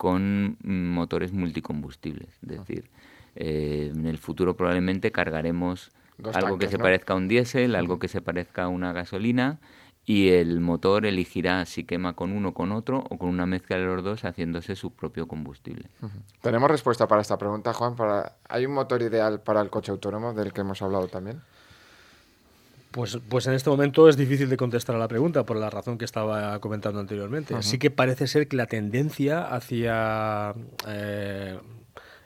con 0.00 0.56
motores 0.62 1.30
multicombustibles. 1.34 2.30
Es 2.40 2.48
decir, 2.48 2.90
eh, 3.36 3.92
en 3.94 4.06
el 4.06 4.16
futuro 4.16 4.56
probablemente 4.56 5.12
cargaremos 5.12 5.90
algo 6.32 6.56
que 6.56 6.68
se 6.68 6.78
parezca 6.78 7.12
a 7.12 7.16
un 7.16 7.28
diésel, 7.28 7.74
algo 7.74 7.98
que 7.98 8.08
se 8.08 8.22
parezca 8.22 8.62
a 8.62 8.68
una 8.68 8.94
gasolina 8.94 9.60
y 10.06 10.30
el 10.30 10.60
motor 10.60 11.04
elegirá 11.04 11.66
si 11.66 11.84
quema 11.84 12.14
con 12.14 12.32
uno 12.32 12.54
con 12.54 12.72
otro 12.72 13.04
o 13.10 13.18
con 13.18 13.28
una 13.28 13.44
mezcla 13.44 13.76
de 13.76 13.84
los 13.84 14.02
dos 14.02 14.24
haciéndose 14.24 14.74
su 14.74 14.90
propio 14.90 15.28
combustible. 15.28 15.90
Tenemos 16.40 16.70
respuesta 16.70 17.06
para 17.06 17.20
esta 17.20 17.36
pregunta, 17.36 17.74
Juan. 17.74 17.94
Para... 17.94 18.36
¿Hay 18.48 18.64
un 18.64 18.72
motor 18.72 19.02
ideal 19.02 19.42
para 19.42 19.60
el 19.60 19.68
coche 19.68 19.92
autónomo 19.92 20.32
del 20.32 20.54
que 20.54 20.62
hemos 20.62 20.80
hablado 20.80 21.08
también? 21.08 21.42
Pues, 22.90 23.18
pues 23.28 23.46
en 23.46 23.54
este 23.54 23.70
momento 23.70 24.08
es 24.08 24.16
difícil 24.16 24.48
de 24.48 24.56
contestar 24.56 24.96
a 24.96 24.98
la 24.98 25.06
pregunta 25.06 25.44
por 25.44 25.56
la 25.56 25.70
razón 25.70 25.96
que 25.96 26.04
estaba 26.04 26.58
comentando 26.60 26.98
anteriormente. 26.98 27.54
Así 27.54 27.78
que 27.78 27.90
parece 27.90 28.26
ser 28.26 28.48
que 28.48 28.56
la 28.56 28.66
tendencia 28.66 29.46
hacia 29.46 30.54
eh, 30.88 31.58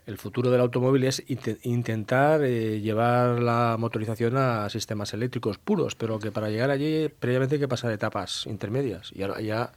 el 0.05 0.17
futuro 0.17 0.51
del 0.51 0.61
automóvil 0.61 1.03
es 1.03 1.23
intentar 1.27 2.43
eh, 2.43 2.79
llevar 2.79 3.39
la 3.39 3.75
motorización 3.79 4.37
a 4.37 4.69
sistemas 4.69 5.13
eléctricos 5.13 5.57
puros, 5.57 5.95
pero 5.95 6.19
que 6.19 6.31
para 6.31 6.49
llegar 6.49 6.69
allí 6.69 7.09
previamente 7.09 7.55
hay 7.55 7.61
que 7.61 7.67
pasar 7.67 7.91
etapas 7.91 8.45
intermedias. 8.45 9.11
Y 9.13 9.23
ahora 9.23 9.41
ya 9.41 9.71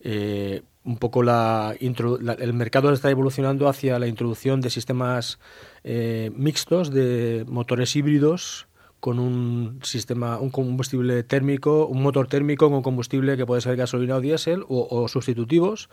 eh, 0.00 0.62
un 0.84 0.98
poco 0.98 1.22
la, 1.22 1.74
el 1.80 2.52
mercado 2.52 2.92
está 2.92 3.10
evolucionando 3.10 3.68
hacia 3.68 3.98
la 3.98 4.06
introducción 4.06 4.60
de 4.60 4.70
sistemas 4.70 5.38
eh, 5.84 6.30
mixtos 6.34 6.90
de 6.90 7.44
motores 7.48 7.96
híbridos 7.96 8.66
con 9.06 9.20
un 9.20 9.78
sistema, 9.84 10.40
un 10.40 10.50
combustible 10.50 11.22
térmico, 11.22 11.86
un 11.86 12.02
motor 12.02 12.26
térmico 12.26 12.68
con 12.72 12.82
combustible 12.82 13.36
que 13.36 13.46
puede 13.46 13.60
ser 13.60 13.76
gasolina 13.76 14.16
o 14.16 14.20
diésel 14.20 14.64
o, 14.66 15.06
sustitutivos 15.06 15.88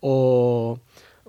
o 0.00 0.80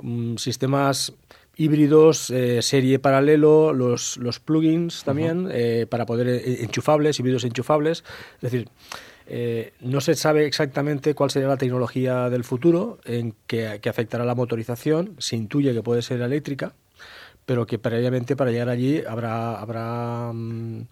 mm, 0.01 0.37
sistemas 0.37 1.13
híbridos, 1.55 2.31
eh, 2.31 2.63
serie 2.63 2.97
paralelo, 2.97 3.73
los, 3.73 4.17
los 4.17 4.39
plugins 4.39 5.03
también, 5.03 5.47
eh, 5.51 5.85
para 5.87 6.07
poder 6.07 6.29
eh, 6.29 6.63
enchufables, 6.63 7.19
híbridos 7.19 7.43
enchufables. 7.43 8.03
Es 8.41 8.49
decir, 8.49 8.67
no 9.81 10.01
se 10.01 10.15
sabe 10.15 10.47
exactamente 10.47 11.13
cuál 11.13 11.29
sería 11.29 11.47
la 11.47 11.57
tecnología 11.57 12.31
del 12.31 12.43
futuro 12.43 12.97
en 13.05 13.35
que, 13.45 13.77
que, 13.83 13.89
afectará 13.89 14.25
la 14.25 14.33
motorización. 14.33 15.13
Se 15.19 15.35
intuye 15.35 15.75
que 15.75 15.83
puede 15.83 16.01
ser 16.01 16.21
eléctrica, 16.21 16.73
pero 17.49 17.65
que 17.65 17.79
previamente 17.79 18.35
para 18.35 18.51
llegar 18.51 18.69
allí 18.69 19.01
habrá, 19.09 19.59
habrá 19.59 20.31
mm, 20.31 20.83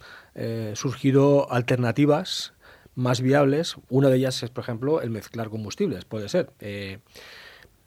surgido 0.74 1.52
alternativas 1.52 2.54
más 2.96 3.22
viables. 3.22 3.76
Una 3.89 4.10
de 4.10 4.17
ellas 4.17 4.41
es, 4.41 4.50
por 4.50 4.63
ejemplo, 4.63 5.04
el 5.04 5.12
mezclar 5.12 5.52
combustibles, 5.52 6.06
puede 6.06 6.30
ser. 6.30 6.50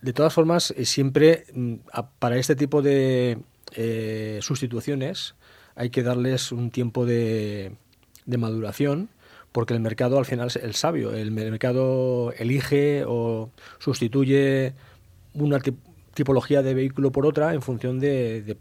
De 0.01 0.13
todas 0.13 0.33
formas, 0.33 0.73
eh, 0.77 0.87
siempre 0.87 1.47
mm, 1.53 1.75
para 2.19 2.37
este 2.37 2.57
tipo 2.57 2.81
de 2.81 3.39
eh, 3.75 4.39
sustituciones 4.41 5.35
hay 5.75 5.91
que 5.91 6.03
darles 6.03 6.53
un 6.53 6.71
tiempo 6.71 7.07
de, 7.07 7.77
maduración 8.27 9.09
porque 9.51 9.75
el 9.75 9.81
mercado 9.81 10.19
al 10.19 10.25
final 10.25 10.47
es 10.47 10.57
el 10.57 10.75
sabio. 10.75 11.13
El 11.13 11.33
mercado 11.33 12.33
elige 12.39 13.05
o 13.05 13.51
sustituye 13.79 14.75
una 15.35 15.59
tipología 16.15 16.63
de 16.63 16.75
vehículo 16.75 17.13
por 17.13 17.27
otra 17.27 17.55
en 17.55 17.63
función 17.63 18.01
de, 18.01 18.57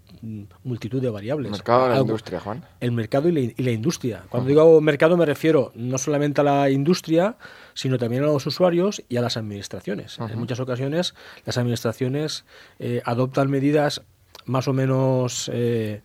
multitud 0.64 1.02
de 1.02 1.10
variables. 1.10 1.48
El 1.48 1.52
mercado 1.52 1.88
de 1.88 1.96
la 1.96 2.00
industria, 2.00 2.40
Juan. 2.40 2.66
El 2.80 2.92
mercado 2.92 3.30
y 3.30 3.54
la, 3.58 3.72
industria. 3.72 4.24
Cuando 4.30 4.50
digo 4.50 4.82
mercado 4.82 5.18
me 5.18 5.26
refiero 5.26 5.72
no 5.76 5.98
solamente 5.98 6.42
a 6.42 6.44
la 6.44 6.70
industria, 6.70 7.38
sino 7.74 7.98
también 7.98 8.24
a 8.24 8.28
los 8.28 8.46
usuarios 8.46 9.04
y 9.10 9.18
a 9.18 9.22
las 9.22 9.38
administraciones. 9.38 10.20
En 10.20 10.38
muchas 10.38 10.60
ocasiones 10.60 11.16
las 11.46 11.58
administraciones 11.58 12.46
eh, 12.80 13.02
adoptan 13.06 13.50
medidas 13.50 14.02
más 14.46 14.68
o 14.68 14.74
menos 14.74 15.50
eh, 15.54 16.02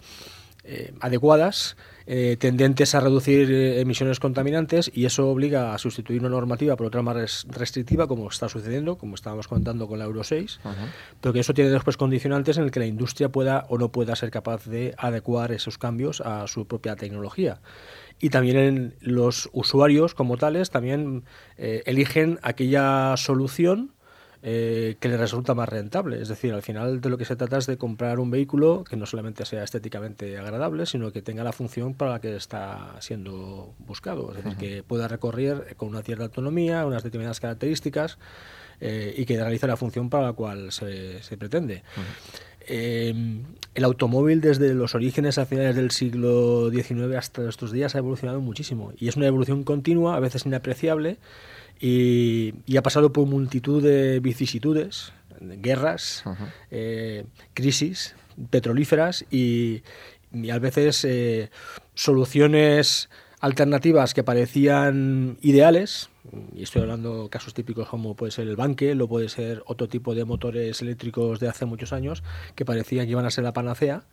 eh, 0.64 0.94
adecuadas 1.00 1.76
eh, 2.06 2.36
tendentes 2.38 2.94
a 2.94 3.00
reducir 3.00 3.50
eh, 3.50 3.80
emisiones 3.80 4.20
contaminantes 4.20 4.90
y 4.92 5.06
eso 5.06 5.28
obliga 5.28 5.74
a 5.74 5.78
sustituir 5.78 6.20
una 6.20 6.28
normativa 6.28 6.76
por 6.76 6.86
otra 6.86 7.00
más 7.00 7.46
restrictiva, 7.48 8.06
como 8.06 8.28
está 8.28 8.48
sucediendo, 8.48 8.98
como 8.98 9.14
estábamos 9.14 9.48
contando 9.48 9.88
con 9.88 9.98
la 9.98 10.04
Euro 10.04 10.22
6, 10.22 10.60
pero 11.20 11.32
que 11.32 11.40
eso 11.40 11.54
tiene 11.54 11.70
después 11.70 11.96
condicionantes 11.96 12.58
en 12.58 12.64
el 12.64 12.70
que 12.70 12.80
la 12.80 12.86
industria 12.86 13.30
pueda 13.30 13.64
o 13.68 13.78
no 13.78 13.90
pueda 13.90 14.16
ser 14.16 14.30
capaz 14.30 14.66
de 14.66 14.94
adecuar 14.98 15.52
esos 15.52 15.78
cambios 15.78 16.20
a 16.20 16.46
su 16.46 16.66
propia 16.66 16.96
tecnología. 16.96 17.60
Y 18.20 18.30
también 18.30 18.56
en 18.56 18.94
los 19.00 19.48
usuarios 19.52 20.14
como 20.14 20.36
tales 20.36 20.70
también 20.70 21.24
eh, 21.56 21.82
eligen 21.86 22.38
aquella 22.42 23.16
solución 23.16 23.93
eh, 24.46 24.96
que 25.00 25.08
le 25.08 25.16
resulta 25.16 25.54
más 25.54 25.70
rentable. 25.70 26.20
Es 26.20 26.28
decir, 26.28 26.52
al 26.52 26.60
final 26.60 27.00
de 27.00 27.08
lo 27.08 27.16
que 27.16 27.24
se 27.24 27.34
trata 27.34 27.56
es 27.56 27.66
de 27.66 27.78
comprar 27.78 28.20
un 28.20 28.30
vehículo 28.30 28.84
que 28.84 28.94
no 28.94 29.06
solamente 29.06 29.46
sea 29.46 29.64
estéticamente 29.64 30.36
agradable, 30.36 30.84
sino 30.84 31.12
que 31.12 31.22
tenga 31.22 31.42
la 31.42 31.52
función 31.52 31.94
para 31.94 32.10
la 32.10 32.20
que 32.20 32.36
está 32.36 32.94
siendo 33.00 33.74
buscado. 33.78 34.32
Es 34.32 34.44
decir, 34.44 34.58
que 34.58 34.82
pueda 34.82 35.08
recorrer 35.08 35.74
con 35.78 35.88
una 35.88 36.02
cierta 36.02 36.24
autonomía, 36.24 36.84
unas 36.84 37.02
determinadas 37.02 37.40
características 37.40 38.18
eh, 38.82 39.14
y 39.16 39.24
que 39.24 39.38
realice 39.38 39.66
la 39.66 39.78
función 39.78 40.10
para 40.10 40.26
la 40.26 40.32
cual 40.34 40.72
se, 40.72 41.22
pretende. 41.38 41.82
Em, 42.66 43.42
el 43.74 43.84
automóvil 43.84 44.40
desde 44.40 44.72
los 44.74 44.94
orígenes 44.94 45.38
a 45.38 45.46
finales 45.46 45.76
del 45.76 45.90
siglo 45.90 46.70
XIX 46.70 47.16
hasta 47.16 47.48
estos 47.48 47.72
días 47.72 47.94
ha 47.94 47.98
evolucionado 47.98 48.40
muchísimo. 48.40 48.92
Y 48.98 49.08
es 49.08 49.16
una 49.16 49.26
evolución 49.26 49.64
continua, 49.64 50.16
a 50.16 50.20
veces 50.20 50.46
inapreciable, 50.46 51.18
y, 51.80 52.54
ha 52.76 52.82
pasado 52.82 53.12
por 53.12 53.26
multitud 53.26 53.82
de 53.82 54.20
vicisitudes, 54.20 55.12
guerras, 55.40 56.24
eh, 56.70 57.24
crisis 57.52 58.14
petrolíferas 58.50 59.24
y, 59.30 59.82
a 60.52 60.58
veces 60.58 61.04
eh, 61.04 61.50
soluciones 61.94 63.08
alternativas 63.44 64.14
que 64.14 64.24
parecían 64.24 65.36
ideales, 65.42 66.08
y 66.56 66.62
estoy 66.62 66.80
hablando 66.80 67.24
de 67.24 67.28
casos 67.28 67.52
típicos 67.52 67.86
como 67.86 68.16
puede 68.16 68.32
ser 68.32 68.48
el 68.48 68.56
banque, 68.56 68.94
o 68.98 69.06
puede 69.06 69.28
ser 69.28 69.62
otro 69.66 69.86
tipo 69.86 70.14
de 70.14 70.24
motores 70.24 70.80
eléctricos 70.80 71.40
de 71.40 71.48
hace 71.48 71.66
muchos 71.66 71.92
años, 71.92 72.22
que 72.54 72.64
parecían 72.64 73.04
que 73.04 73.12
iban 73.12 73.26
a 73.26 73.30
ser 73.30 73.44
la 73.44 73.52
panacea, 73.52 74.04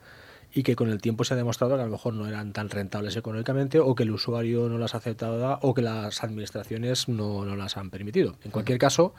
y 0.52 0.64
que 0.64 0.76
con 0.76 0.90
el 0.90 1.00
tiempo 1.00 1.24
se 1.24 1.32
ha 1.32 1.38
demostrado 1.38 1.76
que 1.76 1.80
a 1.80 1.86
lo 1.86 1.92
mejor 1.92 2.12
no 2.12 2.28
eran 2.28 2.52
tan 2.52 2.68
rentables 2.68 3.16
económicamente 3.16 3.80
o 3.80 3.94
que 3.94 4.02
el 4.02 4.10
usuario 4.10 4.68
no 4.68 4.76
las 4.76 4.94
ha 4.94 4.98
aceptado 4.98 5.58
o 5.62 5.72
que 5.72 5.80
las 5.80 6.22
administraciones 6.22 7.08
no, 7.08 7.46
no 7.46 7.56
las 7.56 7.78
han 7.78 7.88
permitido. 7.88 8.36
En 8.44 8.50
cualquier 8.50 8.76
caso, 8.76 9.14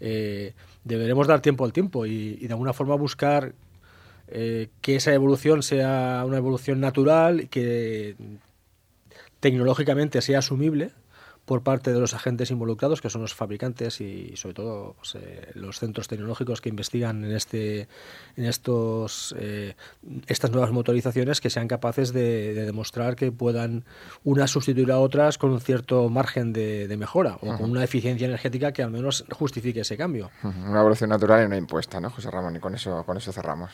eh, 0.00 0.54
deberemos 0.84 1.26
dar 1.26 1.42
tiempo 1.42 1.66
al 1.66 1.74
tiempo 1.74 2.06
y, 2.06 2.36
de 2.36 2.54
alguna 2.54 2.72
forma 2.72 2.94
buscar 2.94 3.52
eh, 4.28 4.70
que 4.80 4.96
esa 4.96 5.12
evolución 5.12 5.62
sea 5.62 6.22
una 6.26 6.38
evolución 6.38 6.80
natural, 6.80 7.50
que 7.50 8.16
tecnológicamente 9.40 10.20
sea 10.22 10.40
asumible 10.40 10.92
por 11.48 11.62
parte 11.62 11.94
de 11.94 11.98
los 11.98 12.12
agentes 12.12 12.50
involucrados, 12.50 13.00
que 13.00 13.08
son 13.08 13.22
los 13.22 13.34
fabricantes 13.34 14.02
y 14.02 14.36
sobre 14.36 14.54
todo 14.54 14.96
pues, 14.98 15.14
eh, 15.14 15.50
los 15.54 15.78
centros 15.78 16.06
tecnológicos 16.06 16.60
que 16.60 16.68
investigan 16.68 17.24
en 17.24 17.32
este, 17.32 17.88
en 18.36 18.44
estos, 18.44 19.34
eh, 19.38 19.74
estas 20.26 20.50
nuevas 20.50 20.72
motorizaciones, 20.72 21.40
que 21.40 21.48
sean 21.48 21.66
capaces 21.66 22.12
de, 22.12 22.52
demostrar 22.52 23.16
que 23.16 23.32
puedan 23.32 23.86
unas 24.24 24.50
sustituir 24.50 24.92
a 24.92 24.98
otras 24.98 25.38
con 25.38 25.50
un 25.50 25.60
cierto 25.62 26.10
margen 26.10 26.52
de, 26.52 26.94
mejora 26.98 27.38
o 27.40 27.56
con 27.56 27.70
una 27.70 27.82
eficiencia 27.82 28.26
energética 28.26 28.72
que 28.72 28.82
al 28.82 28.90
menos 28.90 29.24
justifique 29.30 29.80
ese 29.80 29.96
cambio. 29.96 30.30
Una 30.42 30.80
evolución 30.80 31.08
natural 31.08 31.44
y 31.44 31.46
una 31.46 31.56
impuesta, 31.56 31.98
¿no, 31.98 32.10
José 32.10 32.30
Ramón? 32.30 32.56
Y 32.56 32.58
con 32.58 32.74
eso, 32.74 33.04
con 33.04 33.16
eso 33.16 33.32
cerramos. 33.32 33.70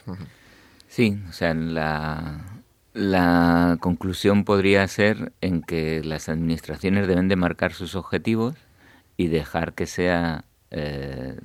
Sí, 0.87 1.21
o 1.29 1.33
sea, 1.33 1.55
la, 1.55 2.54
la 2.95 3.77
conclusión 3.81 4.45
podría 4.45 4.87
ser 4.87 5.33
en 5.41 5.63
que 5.63 6.03
las 6.05 6.29
administraciones 6.29 7.09
deben 7.09 7.29
de 7.29 7.37
marcar 7.37 7.73
sus 7.73 7.97
objetivos 7.97 8.55
y 9.17 9.27
dejar 9.27 9.75
que 9.75 9.87
sean 9.87 10.45
eh, 10.71 11.37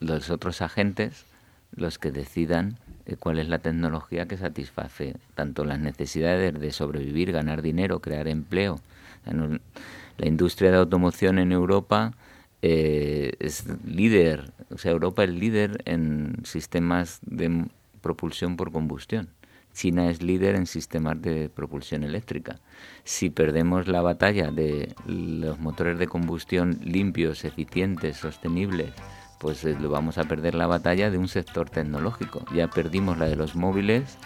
los 0.00 0.30
otros 0.30 0.62
agentes 0.62 1.26
los 1.74 1.98
que 1.98 2.10
decidan 2.10 2.78
eh, 3.04 3.16
cuál 3.18 3.38
es 3.38 3.48
la 3.48 3.58
tecnología 3.58 4.26
que 4.26 4.38
satisface 4.38 5.16
tanto 5.34 5.64
las 5.66 5.78
necesidades 5.78 6.58
de 6.58 6.72
sobrevivir, 6.72 7.30
ganar 7.30 7.60
dinero, 7.60 8.00
crear 8.00 8.26
empleo. 8.26 8.80
la 9.26 10.26
industria 10.26 10.70
de 10.70 10.78
automoción 10.78 11.38
en 11.38 11.52
Europa 11.52 12.14
eh, 12.62 13.34
es 13.38 13.64
líder, 13.84 14.50
o 14.70 14.78
sea, 14.78 14.92
Europa 14.92 15.24
es 15.24 15.30
líder 15.30 15.82
en 15.84 16.40
sistemas 16.44 17.18
de 17.22 17.66
propulsión 18.00 18.56
por 18.56 18.72
combustión. 18.72 19.28
China 19.76 20.08
es 20.08 20.22
líder 20.22 20.54
en 20.54 20.66
sistemas 20.66 21.20
de 21.20 21.50
propulsión 21.50 22.02
eléctrica. 22.02 22.60
Si 23.04 23.28
perdemos 23.28 23.88
la 23.88 24.00
batalla 24.00 24.50
de 24.50 24.94
los 25.06 25.58
motores 25.58 25.98
de 25.98 26.08
combustión 26.08 26.80
limpios, 26.82 27.44
eficientes, 27.44 28.16
sostenibles, 28.16 28.94
pues 29.38 29.62
eh, 29.64 29.76
lo 29.78 29.90
vamos 29.90 30.16
a 30.16 30.24
perder 30.24 30.54
la 30.54 30.66
batalla 30.66 31.10
de 31.10 31.18
un 31.18 31.28
sector 31.28 31.68
tecnológico. 31.68 32.42
Ya 32.54 32.68
perdimos 32.68 33.18
la 33.18 33.26
de 33.26 33.36
los 33.36 33.54
móviles, 33.54 34.16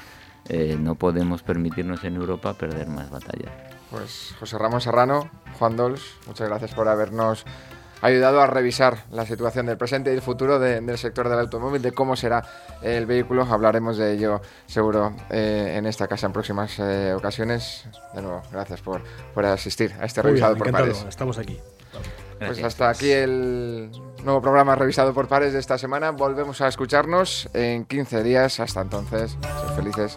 eh, 0.48 0.76
no 0.78 0.94
podemos 0.94 1.42
permitirnos 1.42 2.04
en 2.04 2.14
Europa 2.14 2.54
perder 2.54 2.86
más 2.86 3.10
batallas. 3.10 3.50
Pues 3.90 4.36
José 4.38 4.56
Ramón 4.56 4.80
Serrano, 4.80 5.30
Juan 5.58 5.76
Dols, 5.76 6.14
muchas 6.28 6.48
gracias 6.48 6.74
por 6.74 6.86
habernos 6.86 7.44
ayudado 8.02 8.40
a 8.40 8.46
revisar 8.46 9.04
la 9.12 9.26
situación 9.26 9.66
del 9.66 9.76
presente 9.76 10.10
y 10.10 10.14
el 10.14 10.22
futuro 10.22 10.58
del 10.58 10.98
sector 10.98 11.28
del 11.28 11.38
automóvil, 11.38 11.82
de 11.82 11.92
cómo 11.92 12.16
será 12.16 12.44
el 12.82 13.06
vehículo. 13.06 13.42
Hablaremos 13.42 13.96
de 13.98 14.12
ello 14.14 14.40
seguro 14.66 15.14
eh, 15.30 15.74
en 15.76 15.86
esta 15.86 16.08
casa 16.08 16.26
en 16.26 16.32
próximas 16.32 16.78
eh, 16.78 17.12
ocasiones. 17.14 17.84
De 18.14 18.22
nuevo, 18.22 18.42
gracias 18.52 18.80
por, 18.80 19.02
por 19.34 19.44
asistir 19.46 19.92
a 20.00 20.04
este 20.04 20.22
revisado 20.22 20.56
por 20.56 20.70
pares. 20.70 21.04
Estamos 21.08 21.38
aquí. 21.38 21.58
Pues 22.38 22.62
hasta 22.64 22.88
aquí 22.88 23.10
el 23.10 23.90
nuevo 24.24 24.40
programa 24.40 24.74
revisado 24.74 25.12
por 25.12 25.28
pares 25.28 25.52
de 25.52 25.58
esta 25.58 25.76
semana. 25.76 26.10
Volvemos 26.10 26.60
a 26.62 26.68
escucharnos 26.68 27.50
en 27.52 27.84
15 27.84 28.22
días. 28.22 28.60
Hasta 28.60 28.80
entonces, 28.80 29.32
sed 29.32 29.74
felices. 29.76 30.16